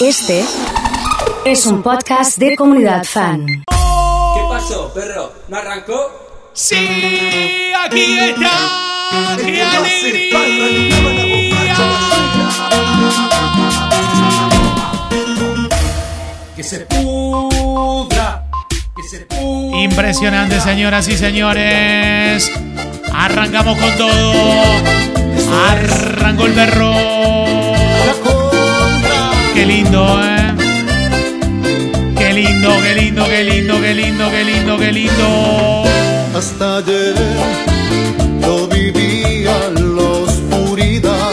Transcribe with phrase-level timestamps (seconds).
[0.00, 0.42] Este
[1.44, 3.44] es un podcast de comunidad fan.
[3.46, 5.30] ¿Qué pasó, perro?
[5.48, 6.50] ¿No arrancó?
[6.54, 6.74] Sí,
[7.84, 8.50] aquí está.
[9.10, 9.68] ¡Qué alegría!
[16.56, 18.46] Que se pudra.
[18.96, 19.80] Que se pudra.
[19.80, 22.50] Impresionante, señoras y señores.
[23.12, 24.32] Arrancamos con todo.
[25.68, 27.69] Arrancó el perro.
[29.60, 30.54] Qué lindo, eh.
[32.16, 35.84] Qué lindo, qué lindo, qué lindo, qué lindo, qué lindo, qué lindo.
[36.34, 37.14] Hasta ayer
[38.40, 41.32] yo vivía la oscuridad.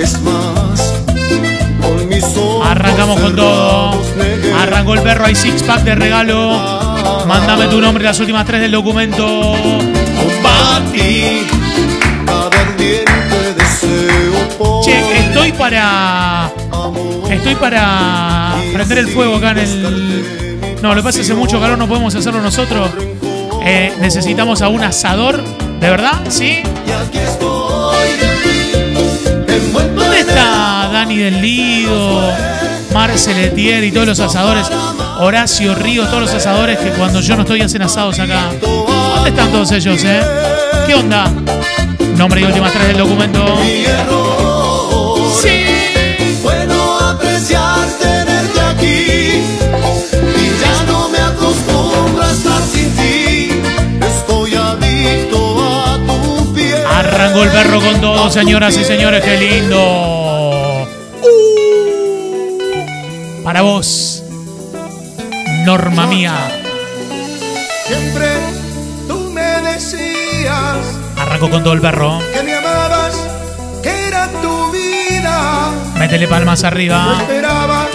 [0.00, 0.94] Es más,
[1.80, 4.02] con mis ojos Arrancamos con todo.
[4.60, 7.24] Arrancó el perro, hay six pack de regalo.
[7.28, 9.54] Mándame tu nombre y las últimas tres del documento.
[14.58, 16.53] Por Che, estoy para.
[17.44, 20.78] Estoy para prender el fuego acá en el.
[20.80, 22.88] No, lo que pasa es que hace mucho calor, no podemos hacerlo nosotros.
[23.62, 25.44] Eh, necesitamos a un asador,
[25.78, 26.22] ¿de verdad?
[26.30, 26.62] ¿Sí?
[29.94, 32.32] ¿Dónde está Dani del Lido,
[32.94, 34.66] Marcel Etier y todos los asadores?
[35.18, 38.40] Horacio Ríos, todos los asadores que cuando yo no estoy hacen asados acá.
[38.62, 40.22] ¿Dónde están todos ellos, eh?
[40.86, 41.30] ¿Qué onda?
[42.16, 43.44] Nombre y últimas tres del documento.
[57.34, 60.86] Arrancó el perro con todo, señoras y señores, qué lindo.
[63.42, 64.22] Para vos,
[65.64, 66.32] Norma mía.
[67.88, 68.26] Siempre
[69.08, 70.78] tú me decías
[71.18, 72.20] Arrancó con todo el perro.
[72.32, 73.16] que me amabas,
[73.82, 75.72] que era tu vida.
[75.98, 77.16] Métele palmas arriba.
[77.20, 77.88] Esperaba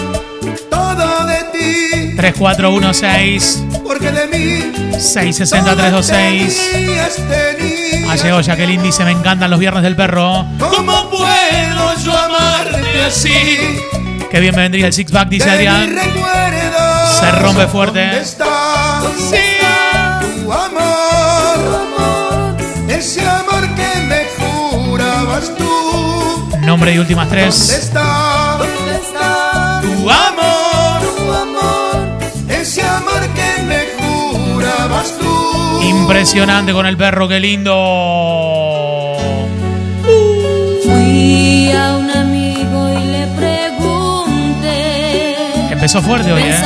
[2.20, 6.72] 3416 porque de mí 660 326.
[6.72, 8.10] tenías, tenías.
[8.10, 10.44] Ha llegado Jacqueline, dice, me encantan los viernes del perro.
[10.58, 13.32] ¿Cómo puedo yo amarte así?
[14.30, 15.96] Qué bien me vendría el six pack, dice Adrián.
[17.18, 18.04] Se rompe fuerte.
[18.04, 19.00] ¿Dónde está
[20.20, 22.56] tu amor?
[22.86, 26.50] Ese amor que me jurabas tú.
[26.60, 27.90] Nombre y últimas ¿Dónde tres.
[36.00, 37.72] Impresionante con el perro, qué lindo.
[40.82, 44.72] Fui a un amigo y le pregunté.
[45.72, 46.60] Empezó fuerte hoy, ¿eh?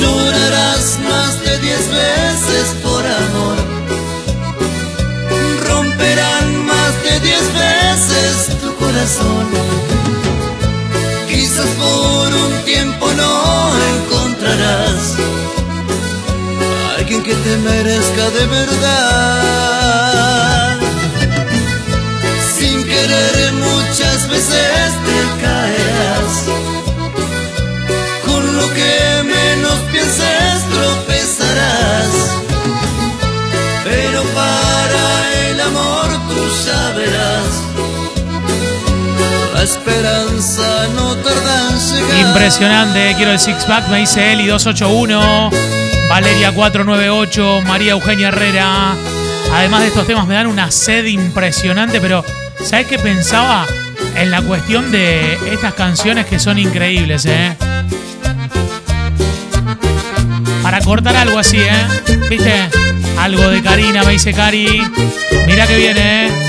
[0.00, 3.56] Llorarás más de diez veces por amor.
[5.68, 9.46] Romperán más de diez veces tu corazón.
[11.28, 15.16] Quizás por un tiempo no encontrarás
[16.86, 19.77] a alguien que te merezca de verdad.
[39.68, 42.28] Esperanza no tarda en llegar.
[42.28, 45.50] Impresionante, quiero el six pack, me dice Eli 281,
[46.08, 48.94] Valeria 498, María Eugenia Herrera.
[49.52, 52.24] Además de estos temas me dan una sed impresionante, pero
[52.64, 53.66] ¿sabes qué pensaba?
[54.16, 57.54] En la cuestión de estas canciones que son increíbles, ¿eh?
[60.62, 61.86] Para cortar algo así, ¿eh?
[62.28, 62.68] ¿Viste?
[63.18, 64.82] Algo de Karina, me dice Cari.
[65.46, 66.47] Mira que viene, ¿eh?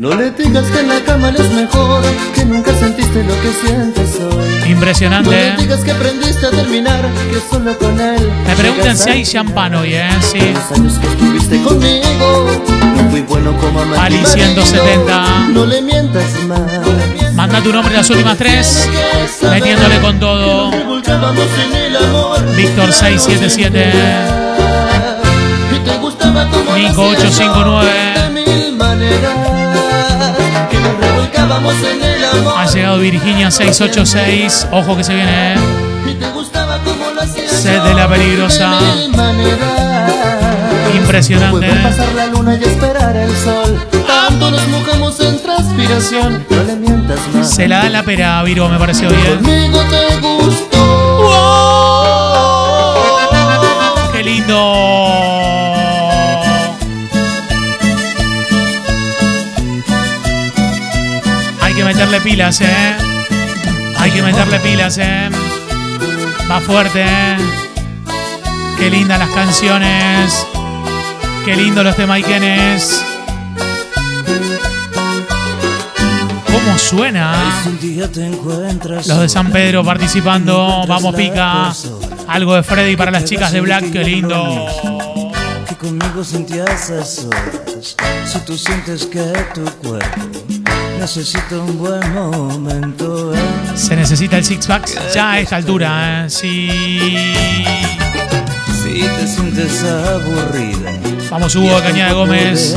[0.00, 2.02] No le digas que en la cama es mejor,
[2.34, 4.60] que nunca sentiste lo que sientes hoy.
[4.60, 5.54] No Impresionante, le ¿eh?
[5.58, 8.32] digas que aprendiste a terminar, que solo con él.
[8.46, 10.08] Me preguntan si hay champán hoy, ¿eh?
[10.22, 10.38] Sí.
[10.38, 12.46] Los años que estuviste conmigo,
[12.96, 14.00] no fui bueno como amante.
[14.00, 14.64] Ali y marido.
[14.64, 15.48] 170.
[15.50, 17.34] No le mientas más.
[17.34, 18.88] Manda tu nombre las últimas tres.
[19.50, 20.70] Metiéndole con todo.
[22.56, 23.92] Víctor 677.
[25.76, 29.49] Y te gustaba como Nico lo hacía 859.
[31.60, 32.54] Revolcábamos en el amor.
[32.56, 34.68] Ha llegado Virginia 686.
[34.72, 35.56] Ojo que se viene, ¿eh?
[37.48, 38.78] Sed de la peligrosa.
[40.94, 43.86] Impresionante, Poder pasar la luna y esperar el sol.
[44.06, 46.44] Tanto nos mojamos en transpiración.
[46.48, 47.50] No le mientas más.
[47.50, 49.36] Se la da la pera, Viro, me pareció bien.
[49.36, 50.69] Conmigo te gustó.
[62.00, 62.96] Meterle pilas, ¿eh?
[63.98, 65.28] Hay que meterle pilas, ¿eh?
[66.50, 67.36] Va fuerte, ¿eh?
[68.78, 70.46] Qué lindas las canciones.
[71.44, 73.04] Qué lindo los temaiquenes.
[76.46, 77.62] ¿Cómo suena?
[79.06, 80.86] Los de San Pedro participando.
[80.88, 81.70] Vamos, pica.
[82.28, 83.92] Algo de Freddy para las chicas de Black.
[83.92, 84.66] Qué lindo.
[85.78, 87.94] conmigo sentías solas.
[88.24, 89.20] Si tú sientes que
[89.52, 90.49] tu cuerpo
[91.00, 93.34] necesita un buen momento.
[93.34, 93.38] ¿eh?
[93.74, 96.26] Se necesita el six pack ya a esta altura.
[96.26, 96.30] ¿eh?
[96.30, 96.68] Sí.
[98.82, 100.92] Si te sientes aburrida.
[101.30, 102.76] Vamos, Hugo de Cañada Gómez.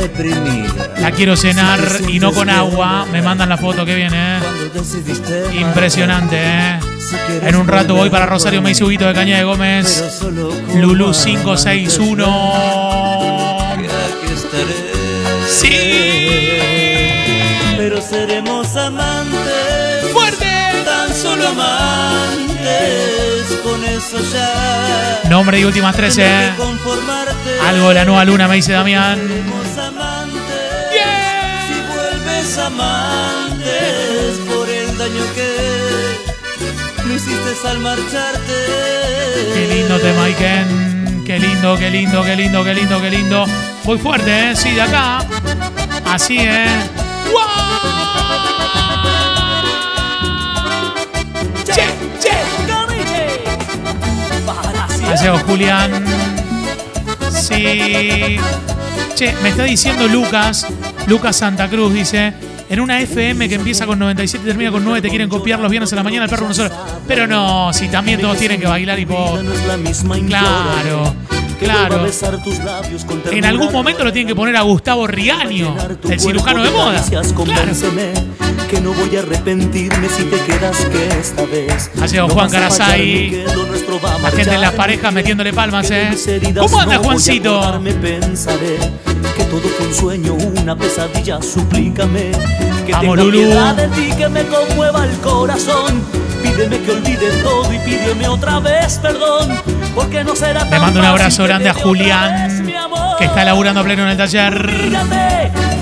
[1.00, 3.04] La quiero cenar y no con agua.
[3.12, 4.38] Me mandan la foto que viene.
[4.38, 4.40] ¿eh?
[5.60, 6.38] Impresionante.
[6.40, 6.78] ¿eh?
[7.42, 10.22] En un rato voy para Rosario me hizo Huguito de Cañada de Gómez.
[10.74, 12.24] Lulu amantes, 561.
[13.76, 14.94] que aquí estaré.
[15.46, 16.13] Sí.
[21.46, 22.74] Amantes.
[23.62, 25.20] Con eso ya.
[25.28, 26.22] Nombre y últimas 13.
[26.22, 27.60] tendrás que conformarte.
[27.66, 29.18] Algo de la nueva luna me dice Damián.
[29.78, 30.42] Amantes.
[31.68, 34.38] Si vuelves amantes.
[34.48, 38.54] Por el daño que me hiciste al marcharte.
[39.54, 41.22] Qué lindo tema, Iken.
[41.24, 43.46] Qué lindo, qué lindo, qué lindo, qué lindo, qué lindo.
[43.84, 44.56] Muy fuerte, ¿eh?
[44.56, 45.20] Sí, de acá.
[46.04, 46.66] Así, ¿eh?
[51.66, 51.82] Che,
[52.20, 52.30] che.
[55.06, 56.04] Gracias, Julián.
[57.30, 58.38] Sí.
[59.14, 60.66] Che, me está diciendo Lucas,
[61.06, 62.32] Lucas Santa Cruz dice,
[62.68, 65.70] en una FM que empieza con 97 y termina con 9 te quieren copiar los
[65.70, 66.70] viernes a la mañana el perro uno solo.
[67.06, 71.14] Pero no, si también todos tienen que bailar y po- no es la misma Claro,
[71.56, 72.02] claro.
[72.02, 75.76] besar tus labios con En algún momento lo tienen que poner a Gustavo Riaño,
[76.08, 77.04] el cirujano de moda.
[77.08, 77.34] Claro.
[77.34, 78.12] convénceme
[78.68, 82.54] que no voy a arrepentirme si te quedas que esta vez Ha llegado no Juan
[82.54, 82.60] a
[84.20, 86.10] La gente en las parejas metiéndole palmas, ¿eh?
[86.58, 87.58] ¿Cómo anda Juancito?
[87.58, 88.78] acordarme, pensaré
[89.36, 92.32] que todo fue un sueño, una pesadilla, suplícame
[92.86, 93.38] que Vamos, tenga Lulu.
[93.38, 96.02] piedad de ti, que me conmueva el corazón.
[96.54, 99.60] Pídeme que olvide todo y pídeme otra vez perdón,
[99.92, 102.64] porque no será Le mando un abrazo grande a Julián,
[103.18, 104.70] que está laburando a pleno en el taller.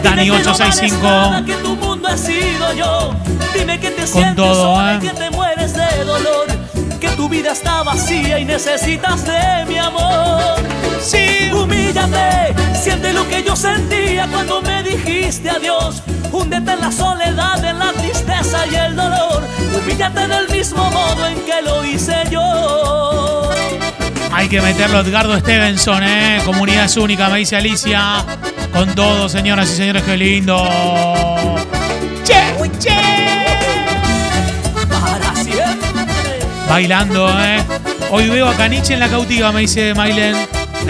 [0.03, 1.03] Dani dime que no 865.
[1.03, 3.15] vales nada, que tu mundo he sido yo.
[3.55, 4.99] Dime que te sientes todo, sola ¿eh?
[5.03, 6.47] y que te mueres de dolor.
[6.99, 10.55] Que tu vida está vacía y necesitas de mi amor.
[11.03, 11.51] Sí.
[11.53, 16.03] Humíllate, siente lo que yo sentía cuando me dijiste adiós.
[16.33, 19.43] Húndete en la soledad, en la tristeza y el dolor.
[19.77, 23.51] Humíllate del mismo modo en que lo hice yo.
[24.33, 26.41] Hay que meterlo Edgardo Stevenson, ¿eh?
[26.45, 28.25] Comunidad es única, me dice Alicia.
[28.73, 30.57] Con todo, señoras y señores, qué lindo.
[32.25, 32.97] Che, che.
[34.89, 36.39] Para siempre.
[36.67, 37.63] Bailando, ¿eh?
[38.11, 40.35] Hoy veo a Caniche en la cautiva, me dice Mailen.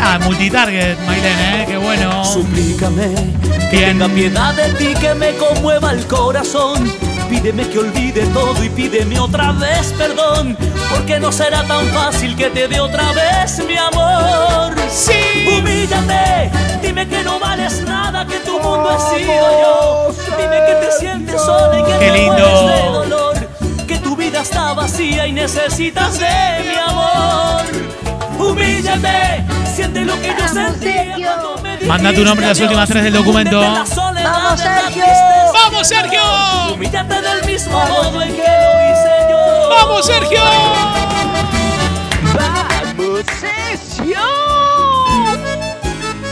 [0.00, 1.65] Ah, multitarget, Mailen, ¿eh?
[1.67, 2.25] Qué bueno.
[2.25, 6.93] Suplícame que tenga piedad de ti, que me conmueva el corazón.
[7.31, 10.56] Pídeme que olvide todo y pídeme otra vez perdón,
[10.91, 14.74] porque no será tan fácil que te dé otra vez mi amor.
[14.91, 15.48] Sí.
[15.48, 16.50] Humíllate,
[16.82, 20.14] dime que no vales nada, que tu mundo he sido yo.
[20.36, 22.34] Dime que te sientes sola y que Qué te lindo.
[22.34, 23.34] mueres de dolor,
[23.86, 26.26] que tu vida está vacía y necesitas de
[26.69, 27.62] mi amor.
[28.38, 33.12] Humíllate, siente lo que yo sentía cuando Manda tu nombre y las últimas tres del
[33.15, 33.60] documento.
[33.60, 35.05] ¡Vamos, Sergio!
[35.53, 36.20] ¡Vamos, Sergio!
[36.74, 39.69] Humíllate del mismo modo en que lo hice yo.
[39.70, 40.41] ¡Vamos, Sergio!
[42.34, 44.20] ¡Vamos, Sergio!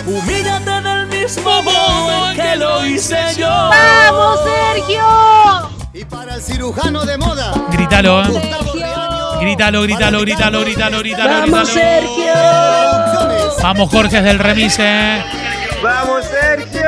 [0.06, 3.48] Humíllate del mismo modo en que lo hice yo.
[3.48, 5.70] ¡Vamos, Sergio!
[5.92, 8.26] Y para el cirujano de moda, Grítalo, ¿eh?
[8.72, 9.40] Riaño.
[9.40, 11.66] Grítalo, grítalo, grítalo, grítalo, grítalo, ¡Vamos, grítalo.
[11.66, 13.09] Sergio!
[13.62, 15.22] Vamos, Jorge del remise.
[15.82, 16.82] ¡Vamos, Sergio!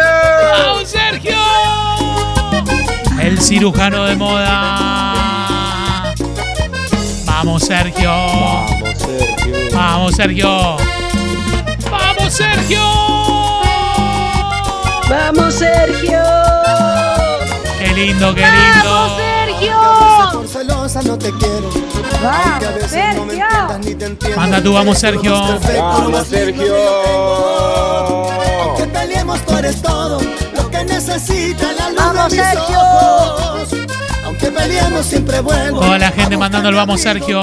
[0.53, 1.37] ¡Vamos, Sergio!
[3.21, 6.15] El cirujano de moda.
[7.27, 8.11] Vamos, Sergio.
[9.73, 10.77] Vamos, Sergio.
[11.91, 12.81] Vamos, Sergio.
[15.09, 16.23] ¡Vamos, Sergio!
[17.79, 19.19] Qué lindo, qué ¡Vamos, lindo.
[19.19, 20.12] Sergio!
[20.95, 21.71] No te quiero.
[22.23, 23.47] Aunque a veces no me Sergio.
[23.47, 24.37] entiendas ni te entiendo.
[24.37, 25.33] Manda tú, vamos, Sergio.
[25.79, 26.75] Vamos, Sergio.
[28.63, 30.21] Aunque peleemos, tú eres todo
[30.55, 32.79] lo que necesita la luz Vamos, de mis Sergio.
[32.79, 33.69] ojos.
[34.25, 35.81] Aunque peleemos, siempre vuelvo.
[35.81, 37.43] Toda la gente a mandando el vamos, Sergio.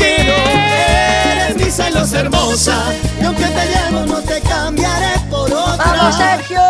[0.00, 2.84] Eres mi celos hermosa.
[3.20, 5.76] Y aunque peleemos, no te cambiaré por otra.
[5.76, 6.60] Vamos, Sergio.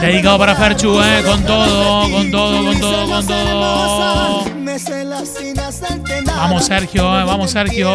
[0.00, 4.51] Dedicado para Ferchu, eh, con todo, con todo, con todo, con todo.
[6.24, 7.90] Vamos, Sergio, vamos, Sergio.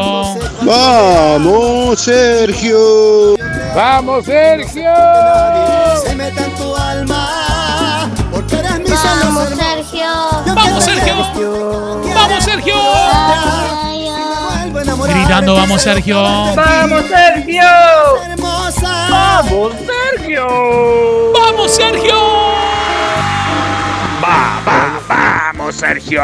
[0.61, 3.35] Vamos, Sergio.
[3.75, 4.93] Vamos, Sergio.
[6.05, 8.11] Se meta en tu alma.
[8.31, 10.05] Porque eres mi Vamos, Sergio.
[10.53, 11.15] Vamos, Sergio.
[12.13, 12.75] Vamos, Sergio.
[15.07, 16.21] Gritando, vamos, Sergio.
[16.21, 17.63] Vamos, Sergio.
[19.09, 20.47] Vamos, Sergio.
[21.33, 22.15] Vamos, Sergio.
[24.23, 24.96] Va, va,
[25.67, 26.21] vamos, Sergio.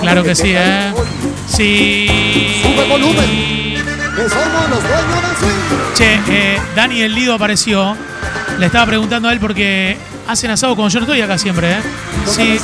[0.00, 0.92] Claro que sí, eh.
[1.48, 2.60] Sí.
[2.62, 3.84] Sube volumen.
[4.14, 5.94] Que somos los dueños del swing.
[5.94, 7.96] Che, eh, Dani el Lido apareció.
[8.58, 11.80] Le estaba preguntando a él porque hacen asado cuando yo no estoy acá siempre, ¿eh?
[12.26, 12.58] Sí.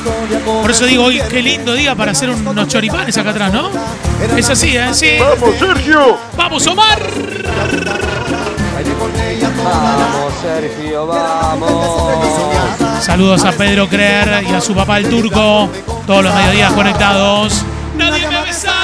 [0.44, 3.70] Por eso digo hoy, qué lindo día para hacer unos choripanes acá atrás, ¿no?
[4.36, 4.88] Es así, ¿eh?
[4.92, 5.12] Sí.
[5.18, 6.18] Vamos, Sergio.
[6.36, 7.00] ¡Vamos, Omar!
[9.64, 12.71] Vamos, Sergio, vamos.
[13.02, 15.68] Saludos a Pedro Creer y a su papá el turco.
[16.06, 17.64] Todos los mediodías conectados.
[17.96, 18.82] Nadie me ha besado.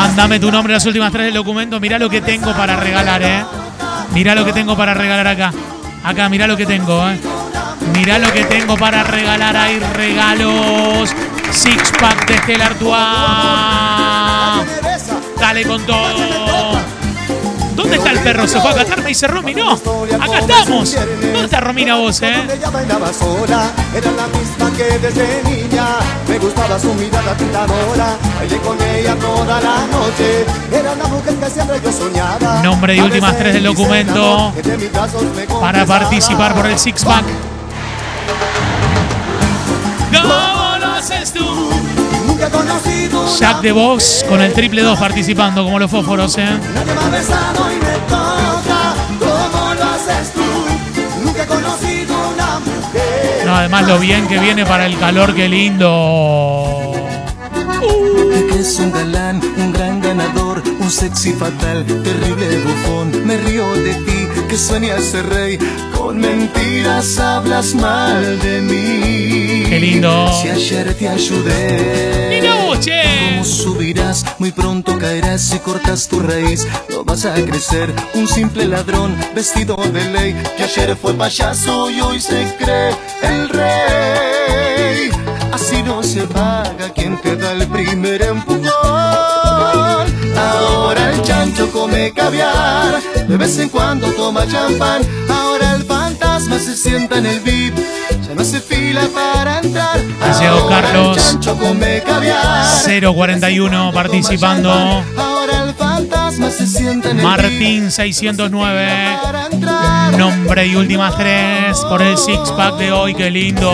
[0.00, 1.78] Mándame tu nombre las últimas tres del documento.
[1.78, 3.44] Mirá lo que tengo para regalar, ¿eh?
[4.12, 5.52] Mirá lo que tengo para regalar acá.
[6.02, 7.20] Acá, mirá lo que tengo, ¿eh?
[7.94, 9.56] Mirá lo que tengo para regalar.
[9.56, 11.14] Hay regalos.
[11.52, 12.96] Six pack de Stella Artois.
[15.38, 16.39] Dale con todo.
[17.74, 18.46] ¿Dónde está el perro?
[18.46, 19.02] ¿Se fue a Qatar?
[19.02, 19.54] Me dice Romy.
[19.54, 19.72] No.
[19.72, 20.94] Acá estamos.
[20.94, 22.42] ¿Dónde está Romina vos, eh?
[22.52, 25.86] Ella bailaba sola, era la misma que desde niña.
[26.28, 30.44] Me gustaba su mirada tentadora, bailé con ella toda la noche.
[30.72, 32.62] Era la mujer que siempre yo soñaba.
[32.62, 34.52] Nombre y últimas tres del documento
[35.60, 37.24] Para participar por el Six Pack.
[40.12, 41.99] ¿Cómo lo haces tú?
[43.38, 46.44] Jack de Vox con el triple 2 participando como los fósforos, ¿eh?
[46.74, 51.24] Nadie me ha besado y me toca como lo haces tú.
[51.24, 53.46] Nunca he conocido una mujer.
[53.46, 56.92] No, además lo bien que viene para el calor, qué lindo.
[58.50, 63.26] que es un galán, un gran ganador, un sexy fatal, terrible bufón.
[63.26, 65.58] Me río de ti, que sueñas ser rey.
[66.10, 69.62] Con mentiras hablas mal de mí.
[69.68, 70.28] Qué lindo.
[70.42, 72.66] Si ayer te ayudé.
[72.66, 73.02] Vos, che.
[73.30, 74.24] ¿Cómo subirás?
[74.40, 76.66] Muy pronto caerás si cortas tu raíz.
[76.88, 80.42] No vas a crecer, un simple ladrón vestido de ley.
[80.56, 82.90] Que ayer fue payaso y hoy se cree
[83.22, 85.10] el rey.
[85.52, 88.70] Así no se paga quien te da el primer empujón.
[90.36, 95.02] Ahora el chancho come caviar, de vez en cuando toma champán.
[95.28, 95.84] Ahora el
[96.50, 97.76] fantasma se sienta en el VIP,
[98.26, 99.98] ya no hace fila para entrar.
[99.98, 101.16] El Carlos.
[101.16, 102.66] chancho come caviar.
[103.14, 104.72] 041 participando.
[104.72, 109.18] Ahora el fantasma se sienta en el Martín 609.
[109.22, 110.18] para entrar.
[110.18, 113.70] Nombre y últimas tres por el Six Pack de hoy, qué lindo.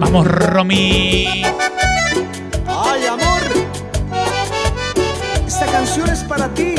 [0.00, 1.44] Vamos, Romy.
[5.98, 6.74] Canción es para ti.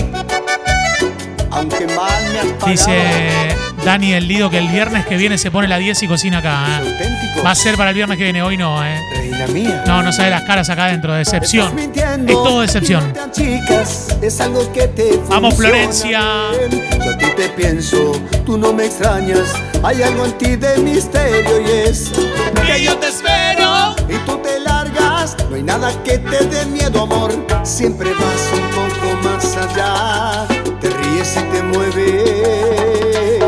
[1.51, 2.67] Aunque mal me has pagado.
[2.67, 6.81] Dice Daniel Lido que el viernes que viene se pone la 10 y cocina acá.
[6.83, 7.41] ¿eh?
[7.43, 8.99] Va a ser para el viernes que viene, hoy no, ¿eh?
[9.15, 9.83] Reina mía.
[9.87, 11.77] No, no sabe las caras acá adentro, decepción.
[11.79, 13.13] Es todo decepción.
[13.31, 16.21] Chicas, es algo que te Vamos, Florencia.
[16.69, 16.87] bien.
[17.03, 18.11] Yo a ti te pienso,
[18.45, 19.53] tú no me extrañas.
[19.83, 22.11] Hay algo en ti de misterio y es
[22.65, 23.95] Que yo te espero.
[24.07, 24.58] y tú te
[25.19, 27.33] No hay nada que te dé miedo, amor.
[27.63, 30.47] Siempre vas un poco más allá.
[30.79, 33.43] Te ríes y te mueves.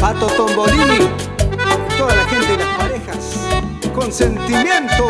[0.00, 1.08] Pato Tombolini,
[1.98, 3.34] toda la gente y las parejas,
[3.92, 5.08] con sentimiento.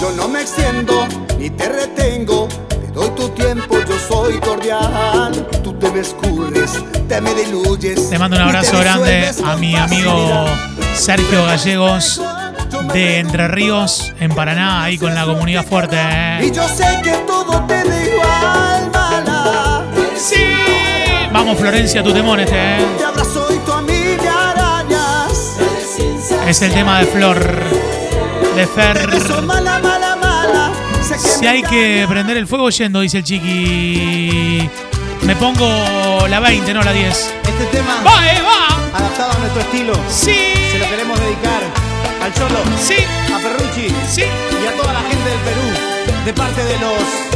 [0.00, 1.06] Yo no me extiendo
[1.38, 2.48] ni te retengo.
[2.66, 5.46] Te doy tu tiempo, yo soy cordial.
[5.82, 8.08] Te me escurres, te me diluyes.
[8.08, 10.44] Te mando un y abrazo grande a mi amigo.
[10.94, 12.22] Sergio Gallegos
[12.92, 15.96] de Entre Ríos, en Paraná, ahí con la comunidad fuerte.
[15.96, 16.52] Y ¿eh?
[16.54, 19.84] yo sé que todo te da igual, mala.
[20.16, 20.44] Sí.
[21.32, 22.54] Vamos, Florencia, tu temón este.
[22.54, 22.86] ¿eh?
[22.98, 25.56] Te abrazo y tú a mí me arañas.
[26.46, 27.44] Es el tema de Flor,
[28.54, 29.10] de Fer.
[31.18, 34.70] Si hay que prender el fuego yendo, dice el chiqui.
[35.22, 37.34] Me pongo la 20, no la 10.
[37.46, 38.98] Este tema, ¡Va, eh, va!
[38.98, 40.34] adaptado a nuestro estilo, ¡Sí!
[40.72, 41.62] se lo queremos dedicar
[42.22, 42.96] al Cholo, ¡Sí!
[43.32, 44.22] a Ferrucci ¡Sí!
[44.22, 47.32] y a toda la gente del Perú, de parte de los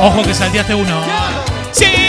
[0.00, 1.02] Ojo que salteaste uno.
[1.72, 2.07] ¡Sí!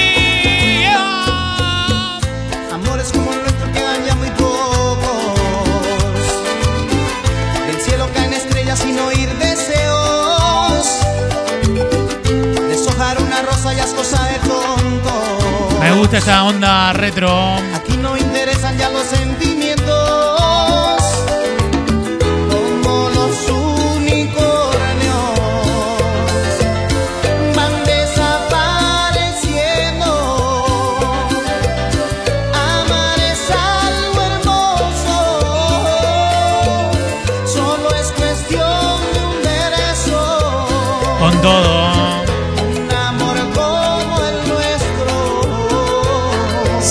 [16.00, 17.30] Gusta esta onda retro.
[17.76, 18.90] Aquí no interesan ya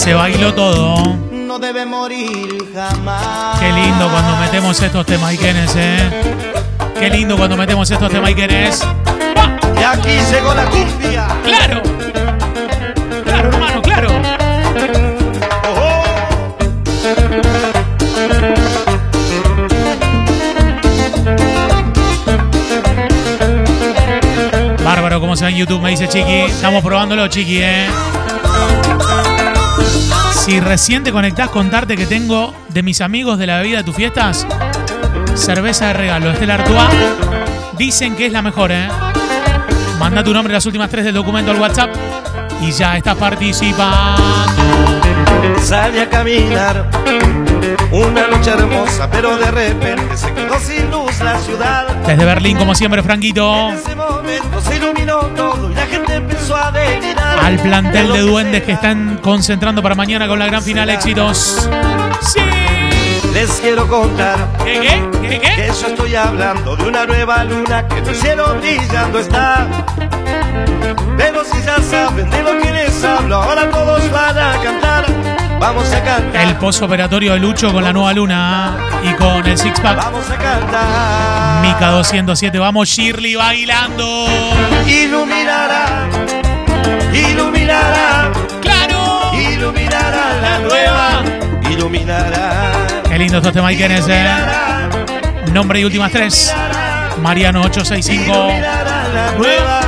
[0.09, 1.19] Se bailó todo.
[1.31, 3.61] No debe morir jamás.
[3.61, 5.99] Qué lindo cuando metemos estos temaiquenes, eh.
[6.99, 8.83] Qué lindo cuando metemos estos temaiquenes.
[9.79, 11.27] Y aquí llegó la cumbia.
[11.45, 11.83] ¡Claro!
[13.23, 14.09] ¡Claro, hermano, claro!
[24.83, 26.47] Bárbaro, como se ve en YouTube, me dice Chiqui.
[26.47, 27.89] Estamos probándolo, Chiqui, eh.
[30.49, 33.95] Si recién te conectás, contarte que tengo de mis amigos de la bebida de tus
[33.95, 34.47] fiestas,
[35.35, 36.89] cerveza de regalo, Estela Artois.
[37.77, 38.89] Dicen que es la mejor, ¿eh?
[39.99, 41.91] Manda tu nombre las últimas tres del documento al WhatsApp
[42.63, 44.23] y ya estás participando.
[45.61, 46.89] Salí a caminar
[48.07, 51.87] una noche hermosa, pero de repente se quedó sin luz la ciudad.
[52.07, 53.71] Desde Berlín, como siempre, Franquito.
[53.71, 57.39] En ese momento se iluminó todo y la gente empezó a delirar.
[57.41, 61.69] Al plantel de duendes que están concentrando para mañana con la gran final éxitos.
[62.21, 62.48] ¡Sí!
[63.39, 65.19] Les quiero contar ¿Qué, qué?
[65.23, 65.55] ¿Qué, qué?
[65.55, 69.65] que yo estoy hablando de una nueva luna que en el cielo brillando está.
[71.17, 75.07] Pero si ya saben de lo que les hablo, ahora todos van a cantar.
[75.61, 76.49] Vamos a cantar.
[76.49, 79.99] El postoperatorio de Lucho con la nueva luna y con el six pack.
[79.99, 81.63] Vamos a cantar.
[81.63, 84.27] Mica 207, vamos Shirley bailando.
[84.85, 86.09] Iluminará,
[87.15, 89.31] iluminará, ¡Claro!
[89.33, 91.23] iluminará la nueva.
[91.71, 92.88] Iluminará.
[93.19, 94.13] Qué lindo estos temaiquenes, eh.
[94.13, 94.89] Iluminará,
[95.53, 96.55] Nombre y últimas tres.
[97.21, 98.33] Mariano 865.
[98.33, 99.81] iluminará la nueva.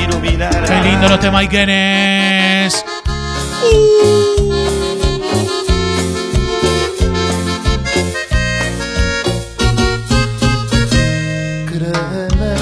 [0.00, 0.62] Iluminará.
[0.64, 2.84] Qué lindo los temaiquenes.
[11.66, 12.54] Créeme,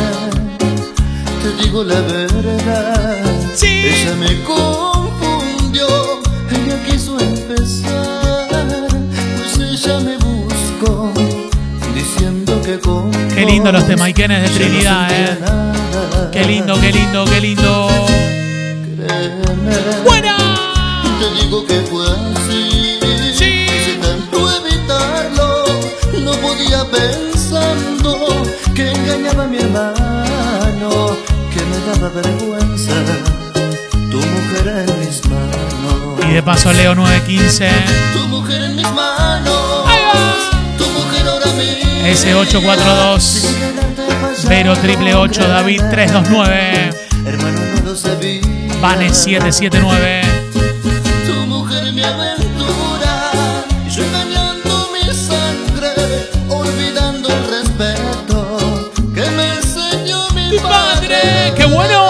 [1.42, 3.24] te digo la verdad.
[3.54, 3.86] Sí.
[3.86, 4.42] Ella me
[13.56, 15.38] lindo los temaiquenes de Trinidad, eh.
[16.30, 17.88] Qué lindo, qué lindo, qué lindo.
[20.04, 20.36] ¡Buena!
[21.18, 22.98] te digo que fue así.
[23.34, 23.66] Sí.
[24.02, 25.64] Tanto evitarlo,
[26.22, 28.42] no podía pensando
[28.74, 31.16] que engañaba a mi hermano,
[31.50, 32.92] que me daba vergüenza.
[34.10, 36.26] Tu mujer en mis manos.
[36.28, 37.70] Y de paso Leo 915.
[38.12, 39.55] Tu mujer en mis manos.
[42.06, 42.42] Mismo.
[42.42, 44.48] S842.
[44.48, 46.90] Vero triple 8, David 329.
[47.26, 48.40] Hermano, no lo sabía.
[48.80, 50.20] Vane 779.
[51.26, 53.32] Tu mujer mi aventura.
[53.90, 55.92] Yo engañando mi sangre.
[56.48, 61.52] Olvidando el respeto que me enseñó mi, ¡Mi padre!
[61.56, 62.04] ¡Qué bueno!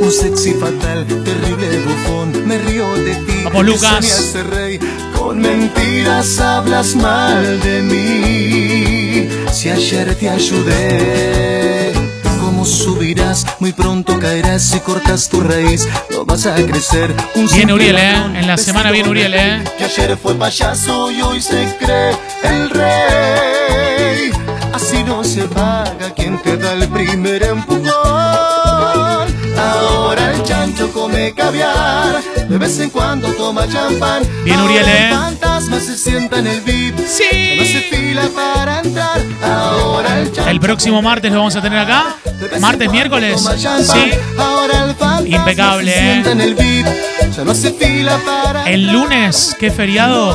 [0.00, 2.46] Un sexy fatal, terrible bufón.
[2.46, 3.42] Me río de ti.
[3.44, 4.34] Vamos, Lucas.
[4.50, 4.78] rey.
[5.26, 9.28] Con mentiras hablas mal de mí.
[9.52, 11.92] Si ayer te ayudé.
[12.40, 13.44] ¿Cómo subirás?
[13.58, 15.88] Muy pronto caerás si cortas tu raíz.
[16.12, 17.10] No vas a crecer.
[17.34, 18.14] Un Viene simple Uriel, ¿eh?
[18.36, 19.64] En la semana de Uriel, ¿eh?
[19.76, 22.12] Que ayer fue payaso y hoy se cree
[22.44, 24.30] el rey.
[24.72, 27.75] Así no se paga quien te da el primer empujón.
[31.32, 34.22] Come caviar, de vez en cuando toma champán.
[34.44, 35.08] Bien, Uriel, ¿eh?
[35.08, 36.98] El fantasma se sienta en el VIP.
[37.06, 37.56] Sí.
[37.56, 39.20] No hace fila para entrar.
[39.42, 42.16] Ahora el chancho El próximo martes lo vamos a tener acá.
[42.60, 43.40] Martes, miércoles.
[43.40, 44.10] Sí.
[44.38, 46.22] Ahora el fantasma Impecable, se ¿eh?
[46.30, 46.86] en el VIP.
[47.36, 50.34] Ya no hace fila para El lunes, qué feriado.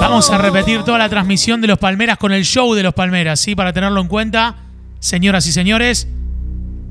[0.00, 3.40] Vamos a repetir toda la transmisión de los Palmeras con el show de los Palmeras,
[3.40, 3.54] ¿sí?
[3.54, 4.56] Para tenerlo en cuenta,
[4.98, 6.08] señoras y señores,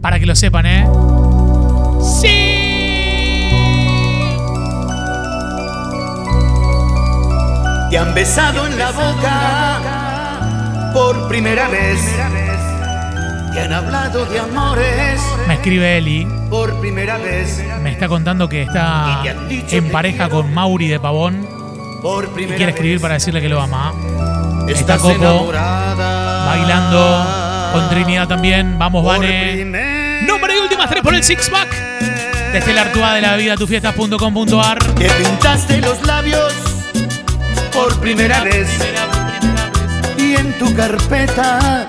[0.02, 0.88] para que lo sepan, ¿eh?
[2.22, 2.43] ¡Sí!
[7.94, 12.00] Te han besado en la boca por primera vez.
[13.54, 17.64] Te han hablado de amores Me escribe Eli, por primera vez.
[17.84, 21.48] me está contando que está en pareja con Mauri de Pavón
[22.02, 23.94] Por y quiere escribir para decirle que lo ama.
[24.68, 25.52] Está Coco
[26.48, 27.28] bailando
[27.74, 28.80] con Trinidad también.
[28.80, 29.66] Vamos, Vane.
[30.26, 31.70] Nombre y últimas tres por el six pack.
[32.54, 34.80] Desde el Artúa de la vida, tufiestas.com.ar.
[34.96, 36.73] Que pintaste los labios
[37.74, 38.68] por primera vez.
[40.18, 41.86] Y en tu carpeta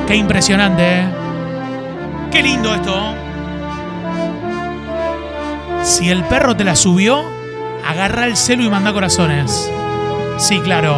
[0.09, 1.01] ¡Qué impresionante!
[1.01, 1.05] ¿eh?
[2.31, 3.13] ¡Qué lindo esto!
[5.83, 7.23] Si el perro te la subió,
[7.87, 9.71] agarra el celu y manda corazones.
[10.39, 10.95] Sí, claro.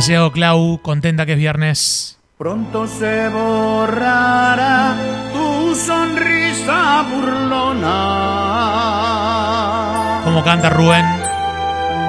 [0.00, 2.18] Ha llegado Clau, contenta que es viernes.
[2.38, 4.96] Pronto se borrará
[5.30, 7.90] tu sonrisa burlona.
[10.24, 11.04] Como canta Rubén.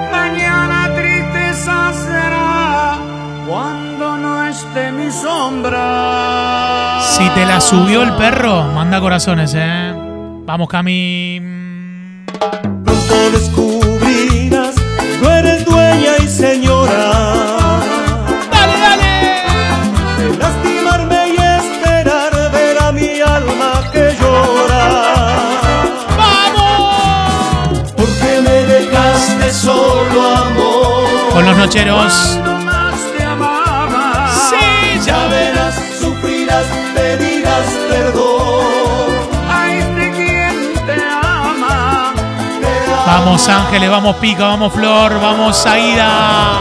[0.09, 2.97] Mañana tristeza será
[3.45, 7.01] cuando no esté mi sombra.
[7.09, 9.93] Si te la subió el perro, manda corazones, ¿eh?
[10.45, 11.41] Vamos, Cami.
[12.85, 13.70] Pronto descubrirás,
[31.71, 32.13] nocheros.
[32.43, 34.29] Cuando más te amaba.
[34.49, 34.99] ¡Sí!
[35.05, 39.13] Ya verás, sufrirás, pedirás perdón.
[39.49, 42.13] Ay, de quien te ama.
[43.05, 46.59] Vamos, Ángeles, vamos, Pica, vamos, Flor, vamos, Aida.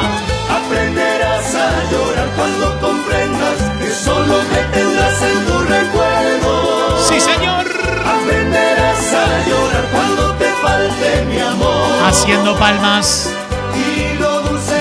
[0.49, 6.99] Aprenderás a llorar cuando comprendas que solo me tendrás en tu recuerdo.
[7.09, 7.67] ¡Sí, señor!
[8.07, 12.07] Aprenderás a llorar cuando te falte mi amor.
[12.07, 13.40] Haciendo palmas.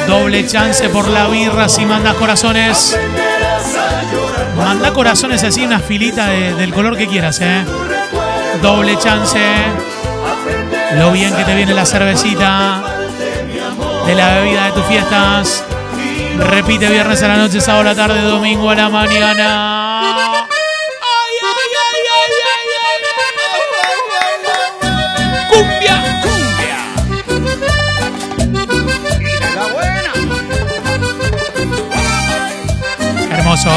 [0.09, 2.97] Doble chance por la birra si mandas corazones.
[4.57, 7.63] Manda corazones así, una filita de- del color que quieras, ¿eh?
[8.61, 9.39] Doble chance.
[10.97, 12.81] Lo bien que te viene la cervecita
[14.07, 15.63] de la bebida de tus fiestas.
[16.37, 20.47] Repite viernes a la noche, sábado a la tarde, domingo a la mañana.
[33.59, 33.71] Hermoso.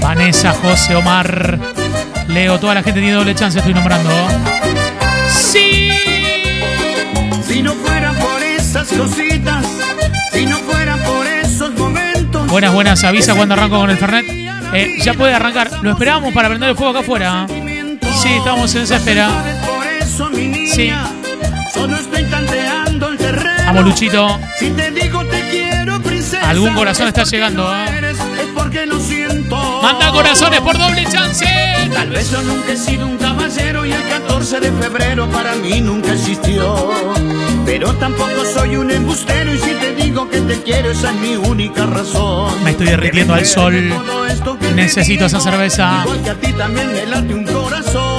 [0.00, 1.58] Vanessa, José, Omar,
[2.28, 4.10] Leo, toda la gente tiene doble chance, estoy nombrando.
[5.28, 5.90] ¡Sí!
[7.46, 9.64] Si no fuera por esas cositas,
[10.32, 12.46] si no fuera por esos momentos.
[12.48, 14.26] Buenas, buenas, avisa cuando arranco con el Fernet.
[14.72, 15.70] Eh, ya puede arrancar.
[15.82, 17.46] Lo esperábamos para prender el fuego acá afuera.
[18.22, 19.28] Sí, estamos en esa espera.
[19.66, 20.90] Por eso, mi niña, Sí.
[23.66, 24.40] Vamos, Luchito.
[24.60, 26.50] Si te digo te quiero, princesa.
[26.50, 28.10] Algún corazón es está llegando, ¿eh?
[28.10, 28.18] es
[28.54, 29.56] porque lo siento.
[29.82, 31.46] Manda corazones por doble chance.
[31.94, 35.80] Tal vez yo nunca he sido un caballero y el 14 de febrero para mí
[35.80, 36.90] nunca existió.
[37.64, 41.36] Pero tampoco soy un embustero y si te digo que te quiero esa es mi
[41.36, 42.62] única razón.
[42.62, 43.74] Me estoy derritiendo al sol.
[44.74, 46.02] Necesito esa cerveza.
[46.04, 48.09] Igual que a ti también me late un corazón.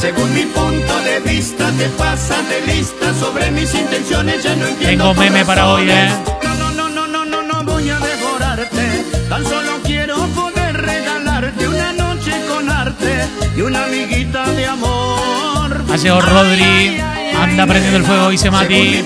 [0.00, 5.12] Según mi punto de vista, te pasas de lista sobre mis intenciones, ya no entiendo.
[5.12, 5.90] Tengo meme para hoy.
[5.90, 6.08] ¿eh?
[6.42, 9.04] No, no, no, no, no, no, no voy a devorarte.
[9.28, 15.84] Tan solo quiero poder regalarte una noche con arte y una amiguita de amor.
[15.98, 16.98] Llegado Rodri.
[17.38, 19.04] Anda prendiendo el fuego, dice Mati.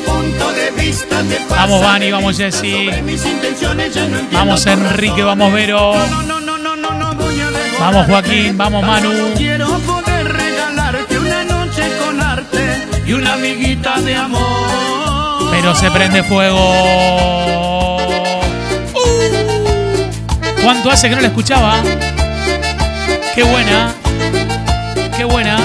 [0.77, 2.89] Vista, Vamos, Vani, vamos, Jessy.
[2.91, 5.93] no Vamos, Enrique, vamos, Vero.
[7.81, 9.11] Vamos, Joaquín, vamos, Manu.
[13.07, 15.51] Y una amiguita de amor.
[15.51, 17.97] Pero se prende fuego.
[17.97, 18.01] Uh.
[20.63, 21.83] ¿Cuánto hace que no la escuchaba?
[23.35, 23.95] Qué buena.
[25.17, 25.59] Qué buena.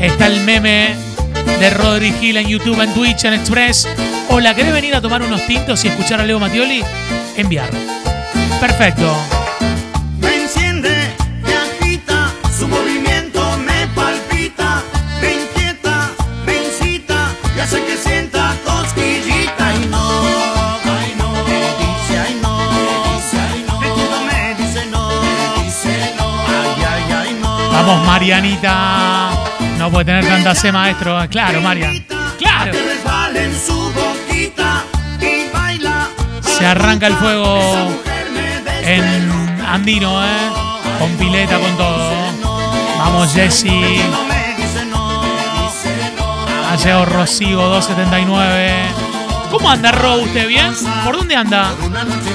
[0.00, 0.96] Está el meme
[1.60, 3.88] de Rodri Gil en YouTube, en Twitch, en Express.
[4.28, 6.82] Hola, ¿querés venir a tomar unos tintos y escuchar a Leo Mattioli?
[7.36, 7.70] Enviar.
[8.60, 9.41] Perfecto.
[27.84, 29.30] Vamos, Marianita.
[29.76, 31.18] No puede tener tanta C, maestro.
[31.28, 32.06] Claro, Marian.
[32.38, 32.72] Claro.
[36.42, 37.60] Se arranca el fuego
[38.84, 40.50] en Andino, ¿eh?
[41.00, 42.12] Con pileta, con todo.
[42.98, 43.66] Vamos, Jesse.
[46.70, 48.84] Ha llegado Rocío 279.
[49.50, 50.18] ¿Cómo anda, Ro?
[50.18, 50.72] ¿Usted bien?
[51.04, 51.72] ¿Por dónde anda?
[51.84, 52.32] Una noche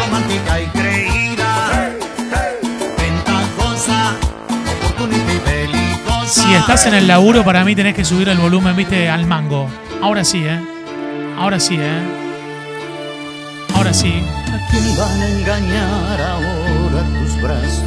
[0.00, 1.92] romántica y creída.
[6.26, 9.68] Si estás en el laburo, para mí tenés que subir el volumen, viste, al mango.
[10.02, 10.60] Ahora sí, ¿eh?
[11.38, 12.02] Ahora sí, ¿eh?
[13.74, 14.22] Ahora sí.
[14.46, 17.84] ¿A quién van a engañar ahora tus brazos?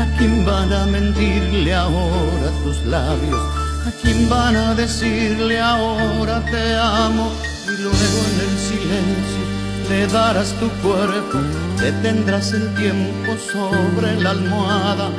[0.00, 3.63] ¿A quién van a mentirle ahora tus labios?
[3.86, 7.30] ¿A quién van a decirle ahora te amo?
[7.66, 9.44] Y luego en el silencio
[9.90, 11.38] le darás tu cuerpo,
[11.78, 15.10] detendrás el tiempo sobre la almohada,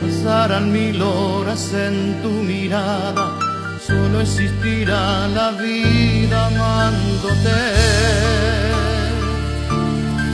[0.00, 3.38] pasarán mil horas en tu mirada,
[3.86, 7.58] solo existirá la vida amándote.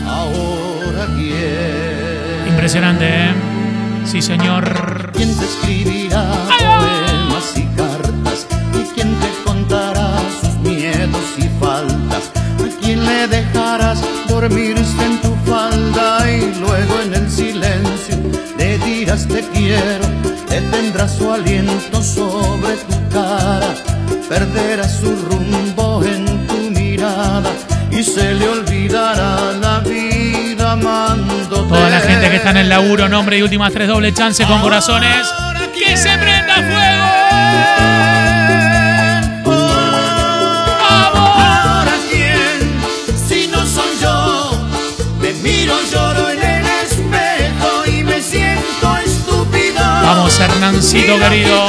[0.08, 2.48] Ahora quién.
[2.48, 3.34] Impresionante, ¿eh?
[4.04, 5.12] Sí, señor.
[5.12, 6.55] ¿Quién te escribirá
[11.38, 12.30] y faltas?
[12.34, 16.30] ¿A quién le dejarás dormirse en tu falda?
[16.30, 18.16] Y luego en el silencio
[18.58, 20.06] le dirás te quiero,
[20.48, 23.74] detendrás su aliento sobre tu cara,
[24.28, 27.50] perderás su rumbo en tu mirada
[27.90, 31.68] y se le olvidará la vida amándote.
[31.68, 34.60] Toda la gente que está en el laburo, nombre y últimas tres doble chance con
[34.60, 35.26] corazones.
[35.78, 36.16] ¡Que se
[50.16, 51.66] Vamos, Hernancito querido.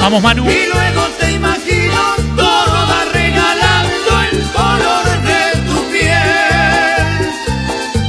[0.00, 0.50] Vamos, Manu.
[0.50, 7.34] Y luego te imagino toda regalando el color de tu piel.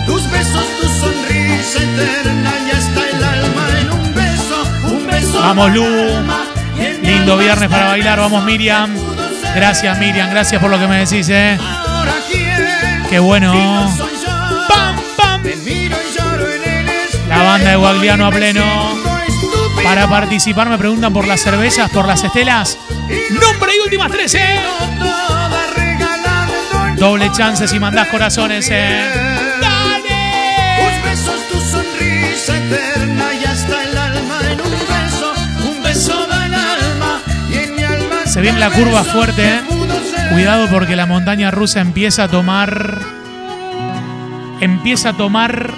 [0.06, 5.42] Tus besos, tu sonrisa eterna, ya está el alma en un beso, un beso.
[5.42, 5.84] Vamos, Lu.
[5.84, 8.20] y Lindo viernes para bailar.
[8.20, 8.96] Vamos, Miriam.
[9.54, 10.30] Gracias, Miriam.
[10.30, 11.58] Gracias por lo que me decís, ¿eh?
[13.10, 13.52] Qué bueno.
[14.70, 15.42] ¡Pam, pam!
[15.46, 15.90] Y
[17.28, 19.07] La banda de Guagliano a y pleno.
[19.88, 22.78] Para participar me preguntan por las cervezas, por las estelas.
[23.32, 24.60] Nombre y últimas tres, ¿eh?
[26.98, 29.06] Doble chance si mandás corazones, ¿eh?
[30.78, 35.34] Tus besos, tu sonrisa eterna, ya está el alma en un beso,
[35.70, 38.26] un beso del alma y en mi alma.
[38.26, 39.62] Se viene la curva fuerte, ¿eh?
[40.34, 43.00] Cuidado porque la montaña rusa empieza a tomar.
[44.60, 45.72] Empieza a tomar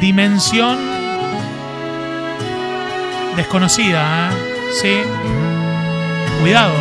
[0.00, 0.93] dimensión
[3.36, 4.34] desconocida, ¿eh?
[4.80, 5.02] Sí.
[6.40, 6.72] Cuidado.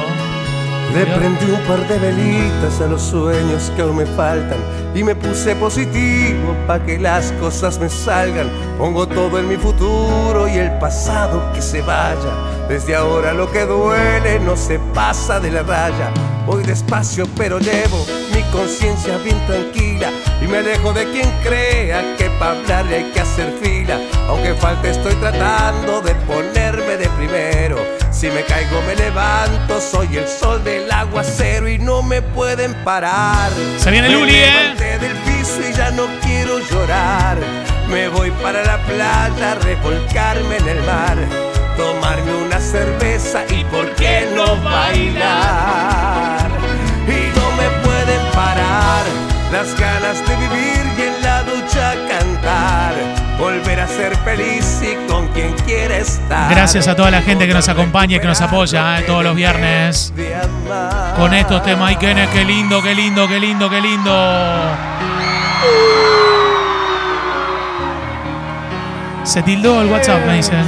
[0.94, 4.60] Le prendí un par de velitas a los sueños que aún me faltan
[4.94, 8.52] y me puse positivo pa' que las cosas me salgan.
[8.78, 12.68] Pongo todo en mi futuro y el pasado que se vaya.
[12.70, 16.12] Desde ahora lo que duele no se pasa de la raya.
[16.46, 18.06] Voy despacio pero llevo
[18.54, 23.52] conciencia bien tranquila y me alejo de quien crea que para hablarle hay que hacer
[23.62, 24.00] fila.
[24.30, 27.78] Aunque falte estoy tratando de ponerme de primero.
[28.12, 33.52] Si me caigo me levanto, soy el sol del aguacero y no me pueden parar.
[33.78, 34.76] Se viene Luli, ¿eh?
[35.02, 37.38] del piso y ya no quiero llorar.
[37.90, 41.18] Me voy para la playa, revolcarme en el mar,
[41.76, 46.43] tomarme una cerveza y por qué no bailar.
[49.54, 52.96] Las ganas de vivir y en la ducha cantar,
[53.38, 56.50] volver a ser feliz y con quien quiere estar.
[56.50, 59.36] Gracias a toda la gente que nos acompaña y que nos apoya eh, todos los
[59.36, 60.12] viernes.
[61.16, 64.76] Con estos temas, y qué qué lindo, qué lindo, qué lindo, qué lindo.
[69.24, 70.66] Se tildó el WhatsApp, me dicen.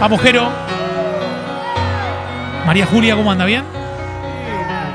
[0.00, 0.48] Vamos, Jero.
[2.64, 3.44] María Julia, ¿cómo anda?
[3.44, 3.62] ¿Bien?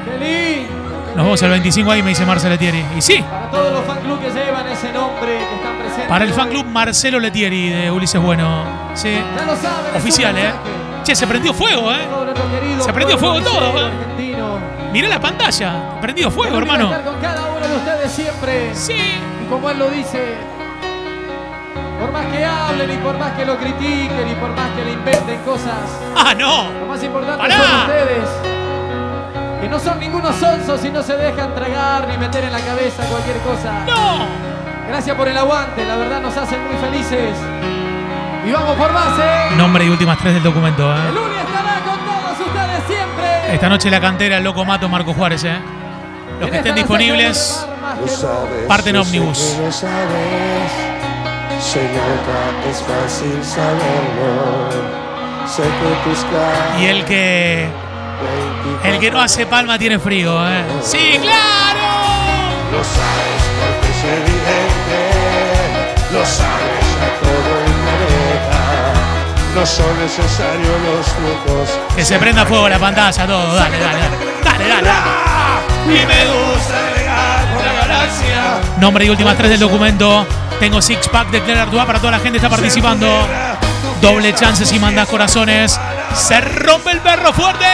[0.06, 0.83] ¡Qué lindo!
[1.16, 2.84] Nos vemos el 25 ahí, me dice Marcelo Letieri.
[2.98, 6.08] Y sí, Para todos los fan club que llevan ese nombre, que están presentes.
[6.08, 8.64] para el fan club Marcelo Letieri de Ulises Bueno.
[8.96, 9.12] Sí.
[9.14, 9.96] Ya lo saben.
[9.96, 10.52] Oficial, ¿eh?
[11.04, 12.08] Che, se prendió fuego, ¿eh?
[12.80, 13.92] Se prendió fuego todo, ¿eh?
[14.92, 16.00] Mirá la pantalla.
[16.02, 16.86] Prendido fuego, hermano.
[16.86, 18.76] estar con cada uno de ustedes siempre.
[18.76, 18.94] Sí.
[18.94, 20.36] Y como él lo dice,
[22.00, 24.92] por más que hablen y por más que lo critiquen y por más que le
[24.94, 25.76] inventen cosas,
[26.16, 26.72] Ah, no.
[26.80, 27.56] lo más importante Pará.
[27.56, 28.53] son ustedes.
[29.64, 33.06] Que no son ningunos sonsos y no se dejan tragar ni meter en la cabeza
[33.06, 33.86] cualquier cosa.
[33.88, 34.28] No.
[34.90, 37.38] Gracias por el aguante, la verdad nos hacen muy felices.
[38.46, 39.56] Y vamos por más, ¿eh?
[39.56, 41.10] Nombre y últimas tres del documento, El ¿eh?
[41.12, 43.54] Uli estará con todos ustedes siempre.
[43.54, 45.56] Esta noche la cantera, el loco Mato, Marco Juárez, ¿eh?
[46.42, 47.66] Los que estén disponibles,
[48.68, 49.40] parten ómnibus.
[49.40, 50.72] que lo sabes.
[51.62, 54.70] Se nota, es fácil saberlo.
[55.48, 56.82] Sé que tus caras.
[56.82, 57.70] Y el que.
[58.84, 60.64] El que no hace palma tiene frío, ¿eh?
[60.82, 61.88] ¡Sí, claro!
[62.72, 65.00] Lo sabes porque es evidente.
[66.12, 68.62] Lo sabes a todo el planeta.
[69.56, 71.70] No son necesarios los trucos.
[71.96, 73.56] Que se prenda fuego la pantalla, todo.
[73.56, 74.18] Dale, dale, dale.
[74.44, 74.90] Dale, dale.
[75.86, 78.62] Y me gusta navegar por la galaxia.
[78.80, 80.26] Nombre y últimas tres del documento.
[80.60, 83.08] Tengo six pack de Claire Artois para toda la gente que está participando.
[84.04, 85.80] Doble chance si mandas corazones.
[86.14, 87.66] Se rompe el perro fuerte.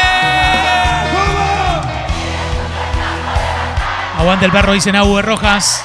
[4.16, 5.84] Aguante el perro, dice Nahue Rojas.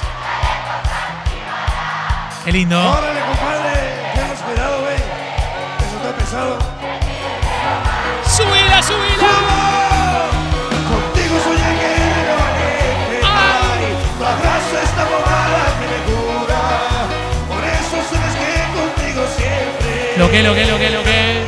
[2.43, 2.95] Qué lindo.
[20.35, 21.45] Que, lo que, lo que, lo que.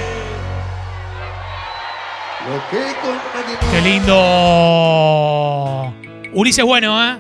[2.48, 3.18] Lo que con
[3.72, 4.16] Qué lindo.
[6.34, 7.18] Ulises bueno, ¿eh?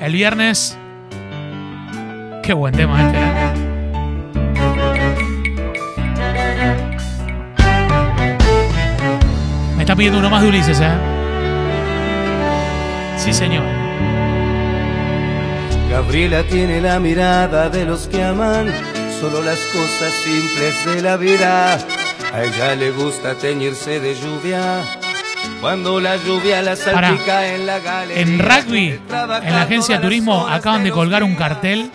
[0.00, 0.76] El viernes.
[2.42, 3.18] Qué buen tema este.
[3.18, 3.24] ¿eh?
[9.76, 10.92] Me está pidiendo uno más de Ulises, ¿eh?
[13.16, 13.64] Sí, señor.
[15.90, 21.74] Gabriela tiene la mirada de los que aman solo las cosas simples de la vida.
[22.32, 24.82] A ella le gusta teñirse de lluvia.
[25.60, 27.08] Cuando la lluvia la Pará.
[27.08, 28.22] salpica en la galería.
[28.22, 29.00] En rugby,
[29.42, 31.90] en la agencia de turismo, acaban de colgar un cartel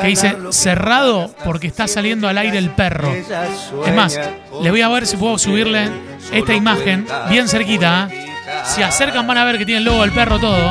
[0.00, 3.12] que dice cerrado porque está saliendo al aire el perro.
[3.12, 4.20] Es más,
[4.60, 5.90] le voy a ver si puedo subirle
[6.32, 8.08] esta imagen bien cerquita.
[8.10, 8.26] ¿eh?
[8.64, 10.70] Si acercan van a ver que tiene el logo del perro todo.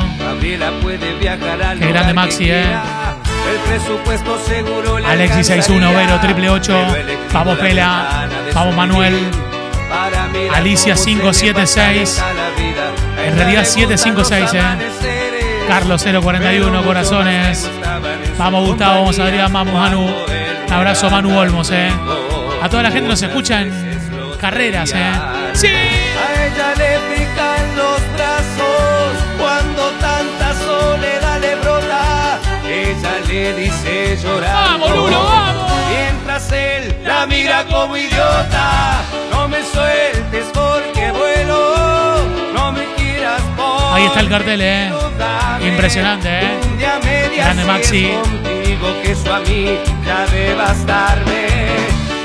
[1.78, 2.64] Qué grande Maxi, eh.
[3.50, 6.06] El presupuesto seguro le Alexis 61 alcanzaría.
[6.06, 6.72] Vero triple 8.
[6.72, 8.28] Pero elegido Vamos la Pela.
[8.52, 9.30] su Manuel.
[10.54, 11.94] Alicia cómo se 576.
[11.94, 12.92] le pasa la vida.
[13.18, 15.64] A En realidad le gustan 756, los eh.
[15.68, 17.70] Carlos 041 corazones.
[18.38, 20.00] Vamos Gustavo, vamos Adrián, vamos Manu.
[20.02, 21.90] Un abrazo Manu Olmos, eh.
[22.62, 23.72] A toda la gente nos escucha en
[24.40, 25.12] carreras, eh.
[25.52, 25.68] Sí.
[33.32, 34.84] Le dice llorando.
[34.84, 35.72] ¡Vamos, Lulo, vamos!
[35.88, 39.00] Mientras él la mira como idiota.
[39.30, 42.16] No me sueltes porque vuelo.
[42.52, 43.94] No me quieras por.
[43.94, 44.92] Ahí está el cartel, eh.
[45.66, 46.60] Impresionante, eh.
[46.72, 47.00] Un día
[47.34, 48.10] Grande Maxi.
[48.22, 51.46] contigo que eso a mí ya de bastarme.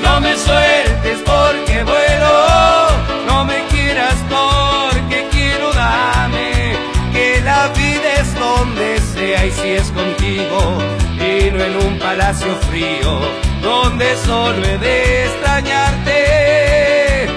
[0.04, 2.88] No me sueltes porque vuelo,
[3.28, 6.76] no me quieras porque quiero dame.
[7.14, 8.97] Que la vida es donde
[9.28, 10.78] sea y si es contigo
[11.20, 13.20] y no en un palacio frío
[13.62, 17.28] donde solo he de extrañarte.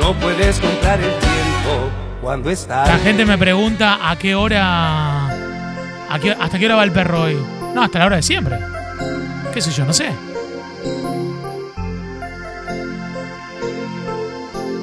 [0.00, 2.86] No puedes comprar el tiempo cuando estás.
[2.88, 5.28] La gente me pregunta a qué hora.
[5.28, 7.38] a qué- ¿Hasta qué hora va el perro hoy?
[7.74, 8.58] No, hasta la hora de siempre.
[9.54, 9.84] ¿Qué sé yo?
[9.86, 10.10] No sé.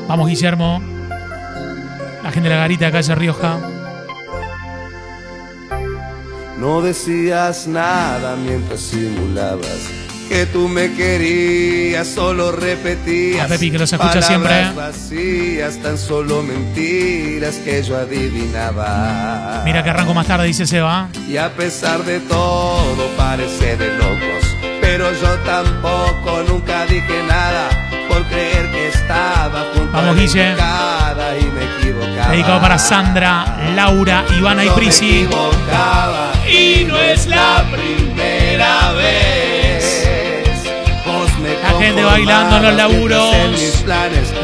[0.08, 0.82] Vamos, Guillermo.
[2.24, 3.58] La gente de la garita de calle Rioja.
[6.58, 13.46] No decías nada mientras simulabas que tú me querías, solo repetías.
[13.46, 14.62] A Pepi, que los escucha palabras siempre.
[14.62, 14.72] ¿eh?
[14.76, 19.62] vacías, tan solo mentiras que yo adivinaba.
[19.66, 21.10] Mira que arranco más tarde, dice Seba.
[21.30, 27.70] Y a pesar de todo parece de locos, pero yo tampoco nunca dije nada
[28.10, 30.56] por creer que estaba Vamos, Guille.
[32.30, 35.28] Dedicado para Sandra, Laura, Ivana y Prisi.
[36.48, 40.08] y no es la primera vez.
[41.64, 43.36] La gente bailando en los laburos,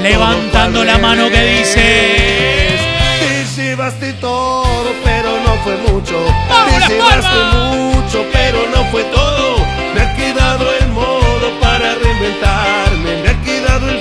[0.01, 2.75] levantando la mano que dice.
[3.19, 6.15] Te llevaste todo, pero no fue mucho.
[6.49, 9.57] ¡Vamos, Te llevaste mucho, pero no fue todo.
[9.93, 13.21] Me ha quedado el modo para reinventarme.
[13.21, 13.99] Me ha quedado el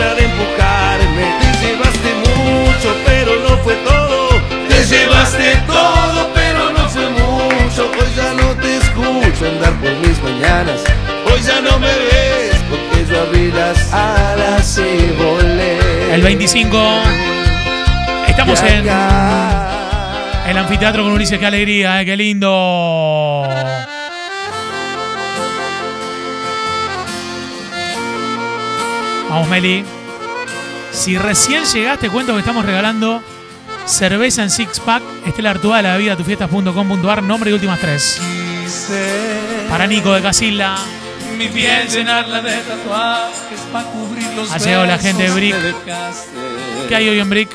[0.00, 1.26] habrá de empujarme.
[1.40, 4.28] Te llevaste mucho, pero no fue todo.
[4.68, 7.90] Te llevaste todo, pero no fue mucho.
[7.98, 10.80] Hoy ya no te escucho andar por mis mañanas.
[11.26, 16.14] Hoy ya no me ves porque yo abrí las alas y volé.
[16.14, 16.78] El 25.
[18.28, 18.88] Estamos en
[20.46, 21.38] el anfiteatro con Ulises.
[21.38, 23.46] Qué alegría, eh, qué lindo.
[29.30, 29.84] Vamos, Meli.
[30.92, 33.22] Si recién llegaste, cuento que estamos regalando
[33.86, 35.02] cerveza en six pack.
[35.26, 37.22] Estela Artúa de la bebida tufiestas.com.ar.
[37.22, 38.20] Nombre y últimas tres.
[39.68, 40.74] Para Nico de Casilla.
[41.38, 45.56] Mi piel llenarla de tatuajes para cubrir los Ha llegado la gente de Brick.
[46.88, 47.50] ¿Qué hay hoy en Brick?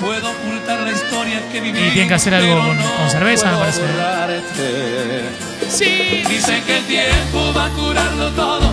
[0.00, 1.78] Puedo ocultar la historia que viví.
[1.78, 3.80] Y tienen que hacer algo con- con cerveza, me parece.
[5.70, 6.22] Sí.
[6.28, 8.72] Dicen que el tiempo va a curarlo todo.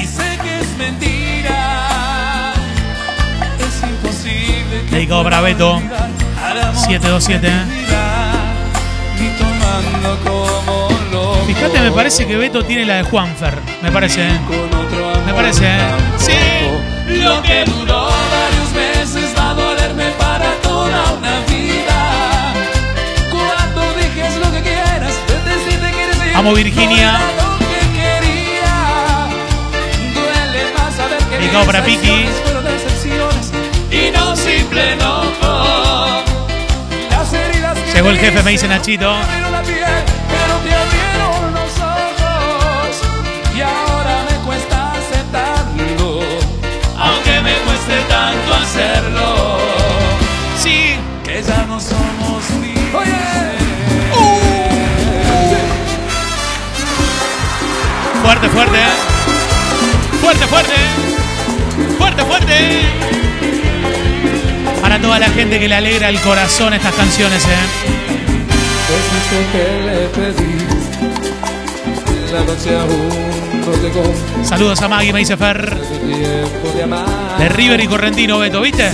[0.00, 1.25] Y sé que es mentira.
[4.90, 5.74] Dedicado para Beto.
[5.74, 6.08] olvidar
[6.42, 7.50] al amor 727.
[9.20, 11.44] Ni tomando como loco.
[11.46, 13.58] Fíjate, me parece que Beto tiene la de Juanfer.
[13.82, 14.40] Me parece, ¿eh?
[15.26, 15.78] Me parece, ¿eh?
[16.16, 16.32] Sí.
[17.08, 22.52] Lo que duró varios meses va a dolerme para toda una vida.
[23.30, 25.12] Cuando dejes lo que quieras.
[26.34, 27.18] Amo, Virginia.
[31.46, 32.26] Dedicado para Piki.
[33.92, 36.24] y no simple enojo.
[37.94, 39.14] Llegó el jefe, me dice Nachito.
[48.08, 49.58] tanto hacerlo.
[50.58, 50.96] Sí.
[51.24, 52.44] Que ya no somos.
[58.20, 58.78] Fuerte, fuerte.
[58.78, 59.16] ¿eh?
[60.20, 61.15] Fuerte, fuerte.
[62.06, 62.54] Fuerte, fuerte.
[64.80, 67.48] Para toda la gente que le alegra el corazón estas canciones, ¿eh?
[68.88, 70.54] Dijiste que le pedí.
[72.32, 74.04] La noche aún no llegó.
[74.44, 75.76] Saludos a Maggie, me dice Fer.
[77.38, 78.88] De River y Correntino, Beto, ¿viste?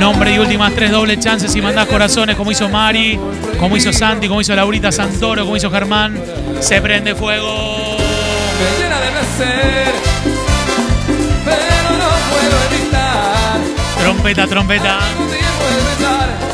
[0.00, 3.20] Nombre y últimas tres dobles chances y mandás corazones como hizo Mari,
[3.60, 6.18] como hizo Santi, como hizo Laurita Santoro, como hizo Germán.
[6.60, 7.98] Se prende fuego.
[7.98, 9.10] me llena de
[14.02, 14.98] Trompeta, trompeta.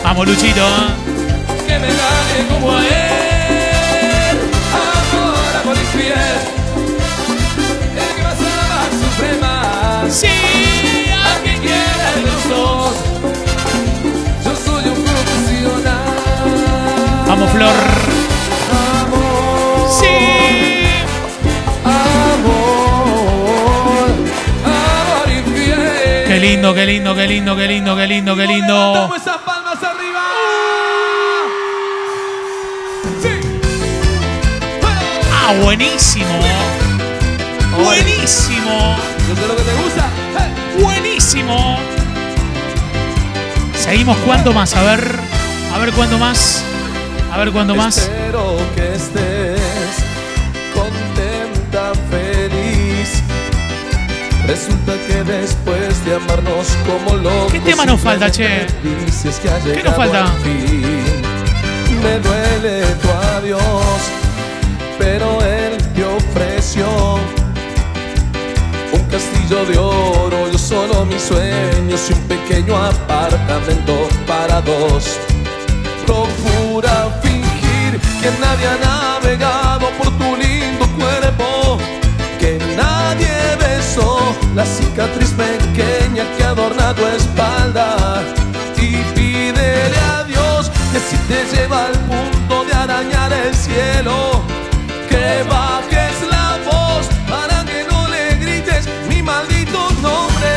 [0.04, 0.66] Vamos, Luchito.
[1.66, 4.36] que me gane como a él.
[4.74, 6.12] Amor, amor infiel.
[7.96, 10.04] El que más ama suprema.
[10.10, 10.28] Sí,
[26.68, 29.16] lindo, qué lindo, qué lindo, qué lindo, qué lindo, qué lindo.
[29.16, 30.22] Esas palmas arriba.
[35.32, 36.26] Ah, buenísimo.
[37.82, 38.96] Buenísimo.
[39.28, 40.08] Yo sé lo que te gusta.
[40.82, 41.78] Buenísimo.
[43.74, 45.18] Seguimos cuánto más, a ver.
[45.74, 46.62] A ver cuánto más.
[47.32, 47.96] A ver cuánto más.
[47.96, 50.04] Espero que estés
[50.74, 53.22] contenta, feliz.
[54.46, 55.77] Resulta que después
[56.08, 58.66] de amarnos como locos ¿Qué tema nos falta, che?
[59.04, 60.32] dices que ha ¿Qué nos falta?
[62.02, 64.00] Me duele tu adiós,
[64.98, 66.86] pero él te ofreció
[68.92, 75.18] un castillo de oro, yo solo mis sueños y un pequeño apartamento para dos.
[76.06, 79.07] Procura fingir que nadie ha
[84.98, 88.20] cicatriz pequeña que adorna tu espalda.
[88.76, 94.42] Y pídele a Dios que si te lleva al punto de arañar el cielo,
[95.08, 100.56] que bajes la voz para que no le grites mi maldito nombre.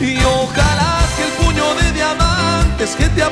[0.00, 3.22] Y ojalá que el puño de diamantes que te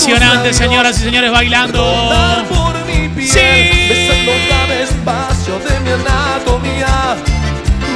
[0.00, 2.10] Impresionante, señoras y señores, bailando.
[3.20, 3.38] Sí.
[4.82, 7.16] espacio de mi anatomía,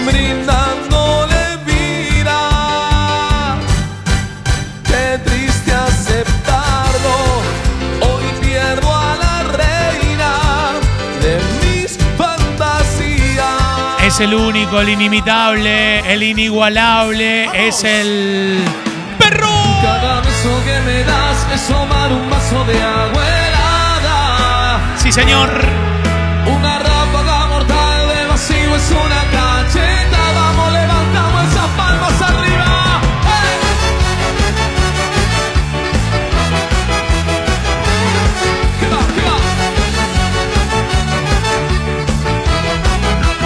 [0.04, 3.56] brindándole vida.
[4.84, 7.40] Qué triste aceptarlo,
[8.02, 10.32] hoy pierdo a la reina
[11.22, 14.02] de mis fantasías.
[14.02, 18.62] Es el único, el inimitable, el inigualable, es el
[20.44, 24.80] beso que me das es tomar un vaso de agua helada.
[24.96, 25.48] Sí, señor.
[26.46, 30.18] Una ráfaga mortal de vacío es una cacheta.
[30.34, 33.00] Vamos, levantamos esas palmas arriba.
[38.80, 38.98] ¿Qué va?
[39.14, 39.22] ¿Qué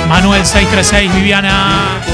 [0.03, 0.09] va?
[0.09, 2.08] Manuel 636, Viviana.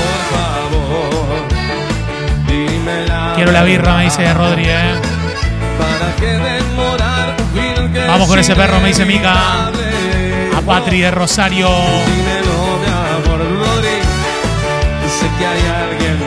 [3.45, 4.95] Quiero la birra, me dice Rodri, eh.
[5.79, 9.67] ¿Para qué demorar un fin que Vamos con ese perro, me dice Mica.
[10.57, 11.69] A Patri de Rosario.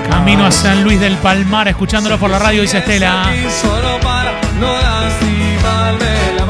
[0.07, 3.33] Camino a San Luis del Palmar, escuchándolo por la radio, dice Estela.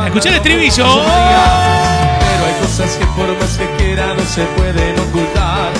[0.05, 1.01] Escuché el estribillo.
[1.05, 5.71] Pero hay cosas que por más que quiera no se pueden ocultar.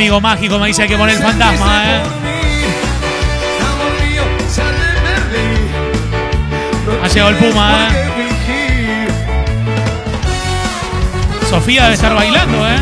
[0.00, 2.02] Amigo mágico me dice que pone el fantasma, eh.
[7.04, 9.08] Ha llegado el Puma, eh.
[11.50, 12.78] Sofía debe estar bailando, eh.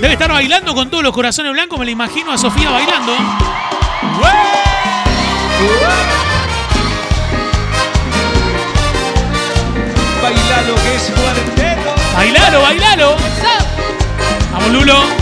[0.00, 3.12] Debe estar bailando con todos los corazones blancos, me la imagino a Sofía bailando.
[10.22, 11.94] Bailalo que es cuarteto.
[12.16, 13.16] Bailalo, bailalo.
[14.52, 15.21] Vamos, Lulo.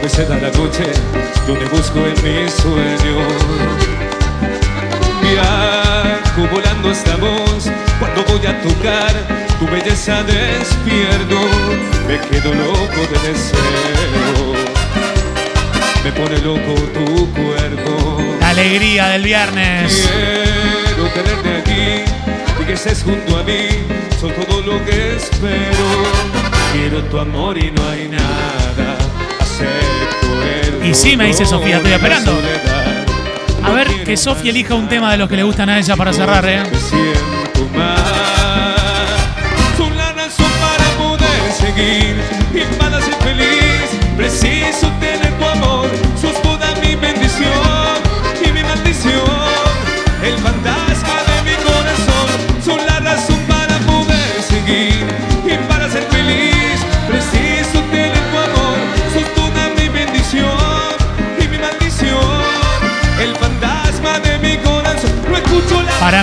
[0.00, 0.84] Cuando ceda la noche,
[1.46, 3.34] yo te busco en mis sueños.
[5.20, 9.12] Viajo volando hasta vos, cuando voy a tocar
[9.58, 11.36] tu belleza despierto.
[12.08, 14.54] Me quedo loco de deseo,
[16.02, 18.22] me pone loco tu cuerpo.
[18.40, 20.08] La alegría del viernes.
[20.86, 23.68] Quiero tenerte aquí y que estés junto a mí,
[24.18, 25.86] son todo lo que espero.
[26.72, 28.99] Quiero tu amor y no hay nada.
[30.84, 32.40] Y sí, me dice Sofía, estoy esperando.
[33.62, 36.12] A ver, que Sofía elija un tema de los que le gustan a ella para
[36.12, 36.62] cerrar, eh.
[36.62, 38.74] Me siento mal.
[39.76, 42.16] Son la razón para poder seguir
[42.54, 43.90] y para ser feliz.
[44.16, 44.90] Preciso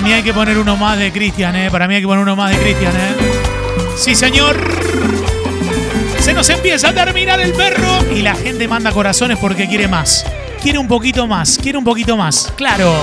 [0.08, 1.70] mí hay que poner uno más de Cristian, eh.
[1.70, 3.14] Para mí hay que poner uno más de Cristian, eh.
[3.94, 4.56] Sí, señor.
[6.20, 10.24] Se nos empieza a terminar el perro y la gente manda corazones porque quiere más.
[10.62, 12.50] Quiere un poquito más, quiere un poquito más.
[12.56, 12.94] Claro.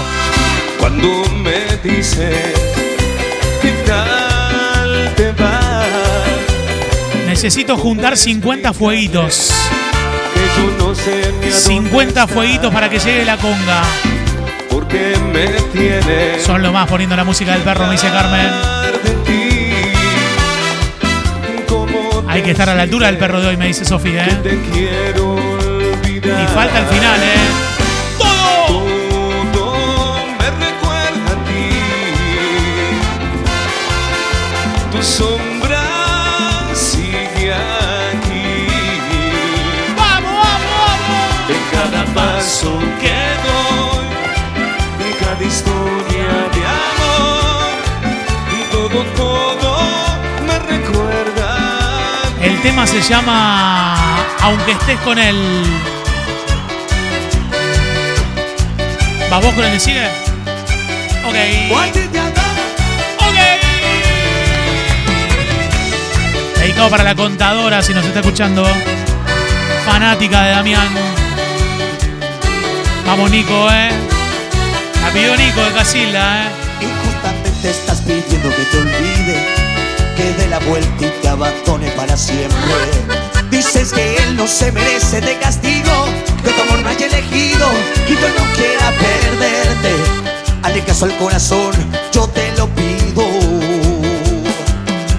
[0.79, 2.53] Cuando me dice
[3.61, 5.83] ¿Qué tal te va?
[7.27, 9.53] Necesito juntar 50 fueguitos.
[10.33, 13.83] Que yo no sé ni a dónde 50 fueguitos para que llegue la conga.
[16.45, 18.51] Son lo más poniendo la música del perro, me dice Carmen.
[22.27, 24.25] Hay que estar a la altura del perro de hoy, me dice Sofía.
[24.27, 24.59] ¿eh?
[26.23, 27.49] Y falta el final, ¿eh?
[28.17, 28.83] ¡Todo!
[30.37, 31.69] Me recuerda a ti.
[34.91, 35.85] Tu sombra
[36.73, 38.67] sigue aquí.
[39.95, 41.49] ¡Vamos, vamos, vamos!
[41.49, 43.14] En cada paso que
[45.43, 47.65] historia de amor.
[48.71, 49.77] Todo, todo
[50.45, 52.21] me recuerda.
[52.41, 53.95] El tema se llama
[54.41, 55.63] Aunque estés con él.
[59.29, 60.05] ¿Vas vos con el que sigue?
[61.25, 61.35] Ok.
[63.19, 63.39] Ok.
[66.59, 68.65] Dedicado para la contadora, si nos está escuchando.
[69.85, 70.87] Fanática de Damián.
[73.05, 74.14] Vamos, Nico, eh.
[75.05, 76.49] La pidió Nico de Casilda, ¿eh?
[76.81, 79.55] Injustamente estás pidiendo que te olvide,
[80.17, 82.57] que dé la vuelta y te abandone para siempre.
[83.51, 86.05] Dices que él no se merece de castigo,
[86.43, 87.67] que tu amor me haya elegido
[88.07, 89.93] y que no quiera perderte.
[90.63, 91.73] Hazle caso al corazón,
[92.11, 93.29] yo te lo pido.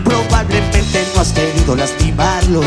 [0.02, 2.60] Probablemente no has querido lastimarlo,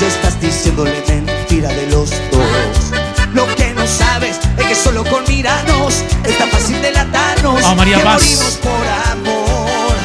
[0.00, 2.92] ya estás diciéndole mentira de los dos.
[3.32, 4.41] Lo que no sabes es
[4.72, 7.60] que solo con mirarnos es tan fácil delatarnos.
[7.60, 8.22] Vamos, María que Paz.
[8.22, 9.96] morimos por amor.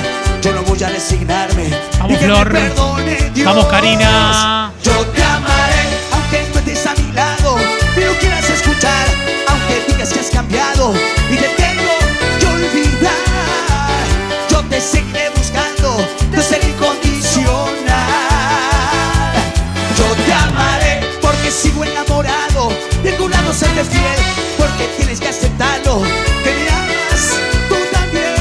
[0.41, 1.69] Yo no voy a resignarme.
[1.99, 2.51] Vamos, Flor.
[2.51, 3.45] perdone Dios.
[3.45, 4.73] Vamos, Karina.
[4.83, 7.57] Yo te amaré, aunque no estés a mi lado.
[7.95, 9.07] Y no quieras escuchar,
[9.47, 10.93] aunque digas que has cambiado.
[11.31, 11.93] Y te tengo
[12.39, 13.13] que olvidar.
[14.49, 17.55] Yo te seguiré buscando, de ser incondicional.
[19.97, 22.69] Yo te amaré porque sigo enamorado.
[23.01, 24.46] De tu lado seré fiel
[25.07, 26.01] tienes que aceptarlo.
[26.43, 27.39] Que me amas
[27.69, 28.35] tú también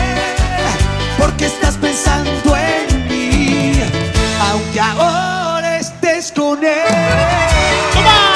[1.17, 3.81] porque estás pensando en mí.
[4.51, 6.83] Aunque ahora estés con él.
[7.93, 8.33] ¡Toma!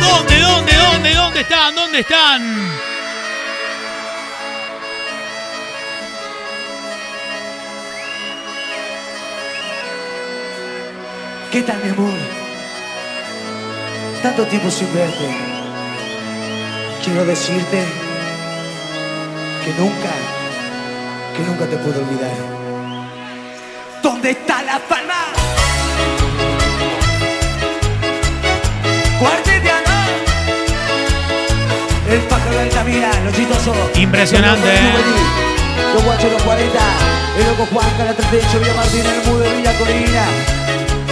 [0.00, 1.74] ¿Dónde, dónde, dónde, dónde están?
[1.74, 2.42] ¿Dónde están?
[11.50, 12.18] ¿Qué tal, mi amor?
[14.22, 15.61] Tanto tiempo sin verte.
[17.04, 17.84] Quiero decirte
[19.64, 20.12] que nunca,
[21.36, 22.30] que nunca te puedo olvidar.
[24.00, 25.24] ¿Dónde está la palma?
[29.18, 29.90] Cuartetiano.
[32.08, 33.76] El pájaro del camina, los chistosos.
[33.96, 34.92] Impresionante, ¿eh?
[35.94, 36.78] Los guachos de los 40.
[37.36, 40.24] El loco Juan, la 38, Villa Martín, el Mudo, Villa Corina.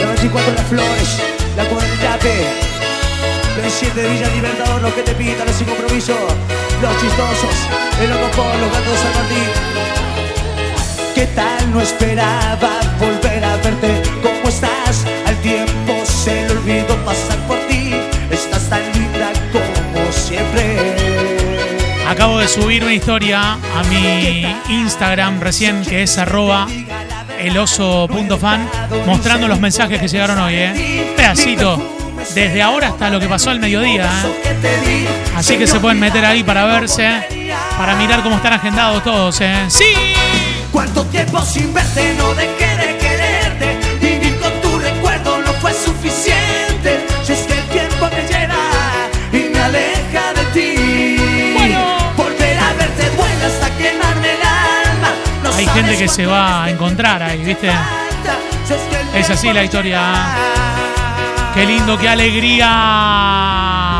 [0.00, 1.18] La 24 Las Flores,
[1.56, 2.89] la comunidad El
[3.68, 6.14] 7 de Villa Libertador, los que te pintan los sin compromiso.
[6.80, 7.54] Los chistosos,
[8.00, 9.48] el loco Paul, los gatos de San Martín.
[11.14, 11.70] ¿Qué tal?
[11.72, 14.02] No esperaba volver a verte.
[14.22, 15.04] ¿Cómo estás?
[15.26, 17.92] Al tiempo se le olvidó pasar por ti.
[18.30, 20.96] Estás tan linda como siempre.
[22.08, 26.66] Acabo de subir una historia a mi Instagram recién, que es arroba
[27.38, 28.68] eloso.fan,
[29.06, 31.12] mostrando los mensajes que llegaron hoy, ¿eh?
[31.16, 31.99] Pedacito.
[32.34, 35.08] Desde ahora hasta lo que pasó al mediodía, ¿eh?
[35.36, 37.26] Así que se pueden meter ahí para verse,
[37.76, 39.66] para mirar cómo están agendados todos, ¿eh?
[39.68, 40.14] ¡Sí!
[40.70, 43.78] ¿Cuánto tiempo sin verte no dejé de quererte?
[44.00, 47.04] Vivir con tu recuerdo no fue suficiente.
[47.24, 48.56] Si es que el tiempo me lleva
[49.32, 51.54] y me aleja de ti.
[52.16, 55.14] Volver a verte duele hasta quemarme el alma.
[55.42, 57.70] No Hay gente que se va a encontrar ahí, ¿viste?
[59.14, 60.00] Es así la historia.
[61.54, 62.68] Qué lindo, qué alegría.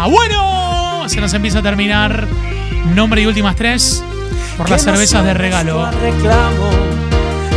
[0.09, 2.26] Bueno, se nos empieza a terminar.
[2.94, 4.03] Nombre y últimas tres
[4.57, 5.90] por las cervezas de regalo.
[5.90, 6.70] reclamo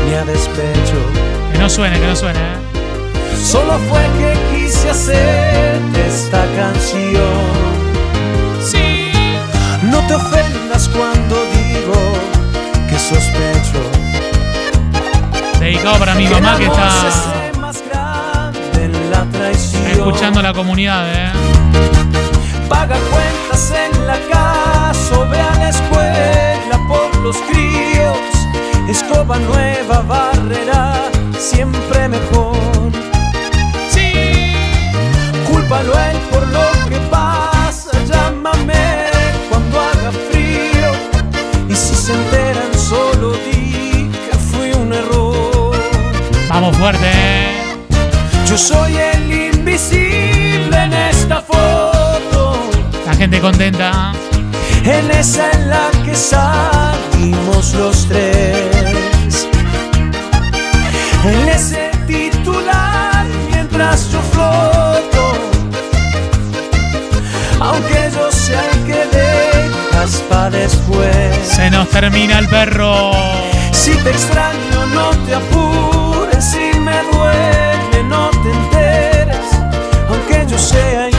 [0.07, 0.97] ni a despecho.
[1.51, 2.39] Que no suene, que no suene.
[2.39, 2.73] ¿eh?
[3.43, 7.73] Solo fue que quise hacerte esta canción.
[8.61, 9.11] Sí.
[9.83, 11.93] No te ofendas cuando digo
[12.89, 13.81] que sospecho.
[15.59, 19.82] Dedicado para mi mamá que está más grande en la traición.
[19.93, 21.31] Escuchando a la comunidad, ¿eh?
[22.67, 24.73] Paga cuentas en la casa
[25.31, 28.17] ve a la escuela por los críos.
[28.89, 32.91] Escoba nueva, barrera, siempre mejor.
[33.89, 34.11] Sí.
[35.47, 39.09] Cúlpalo él por lo que pasa, llámame
[39.49, 40.91] cuando haga frío.
[41.69, 45.75] Y si se enteran, solo di que fui un error.
[46.49, 47.53] Vamos fuerte, ¿eh?
[48.45, 49.22] Yo soy el
[51.47, 52.59] foto.
[53.05, 54.13] La gente contenta.
[54.83, 59.47] En esa en la que salimos los tres.
[61.25, 65.33] En ese titular mientras yo floto.
[67.61, 71.47] Aunque yo sea el que dejas para después.
[71.47, 73.11] Se nos termina el perro.
[73.71, 76.43] Si te extraño, no te apures.
[76.43, 79.47] Si me duele, no te enteres.
[80.09, 81.12] Aunque yo sea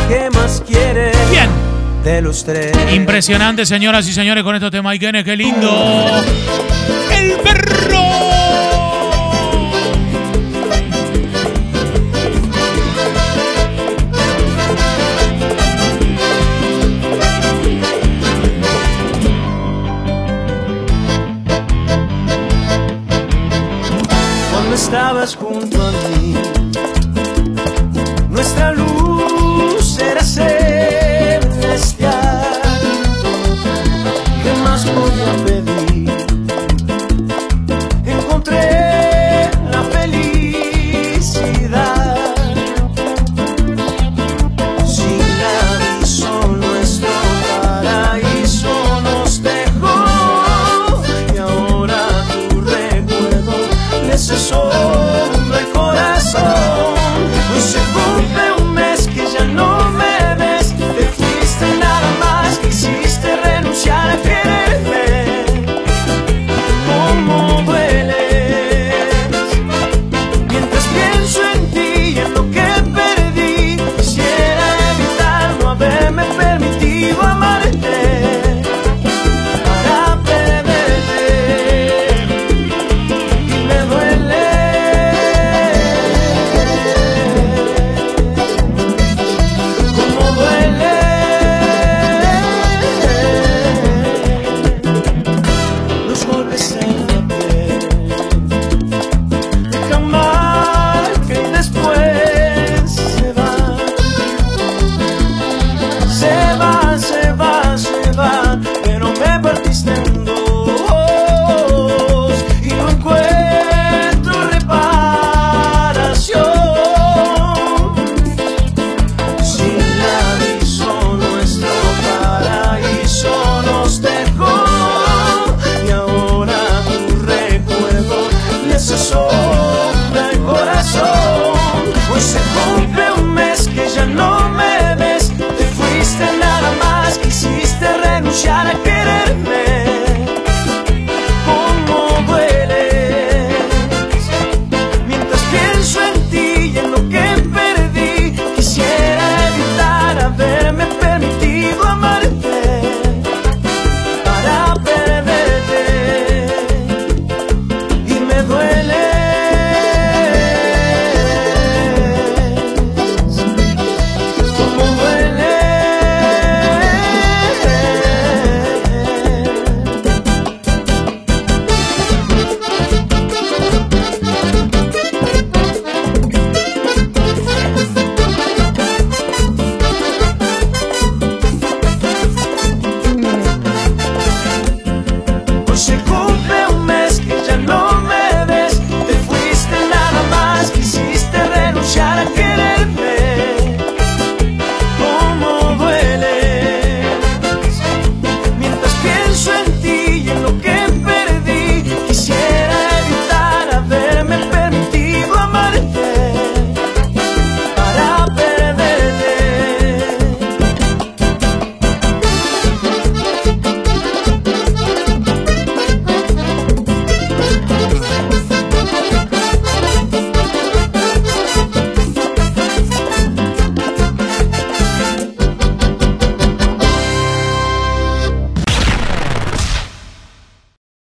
[2.05, 2.71] De los tres.
[2.93, 4.99] Impresionante, señoras y señores, con estos temas.
[4.99, 6.07] Qué lindo.
[7.11, 7.54] El.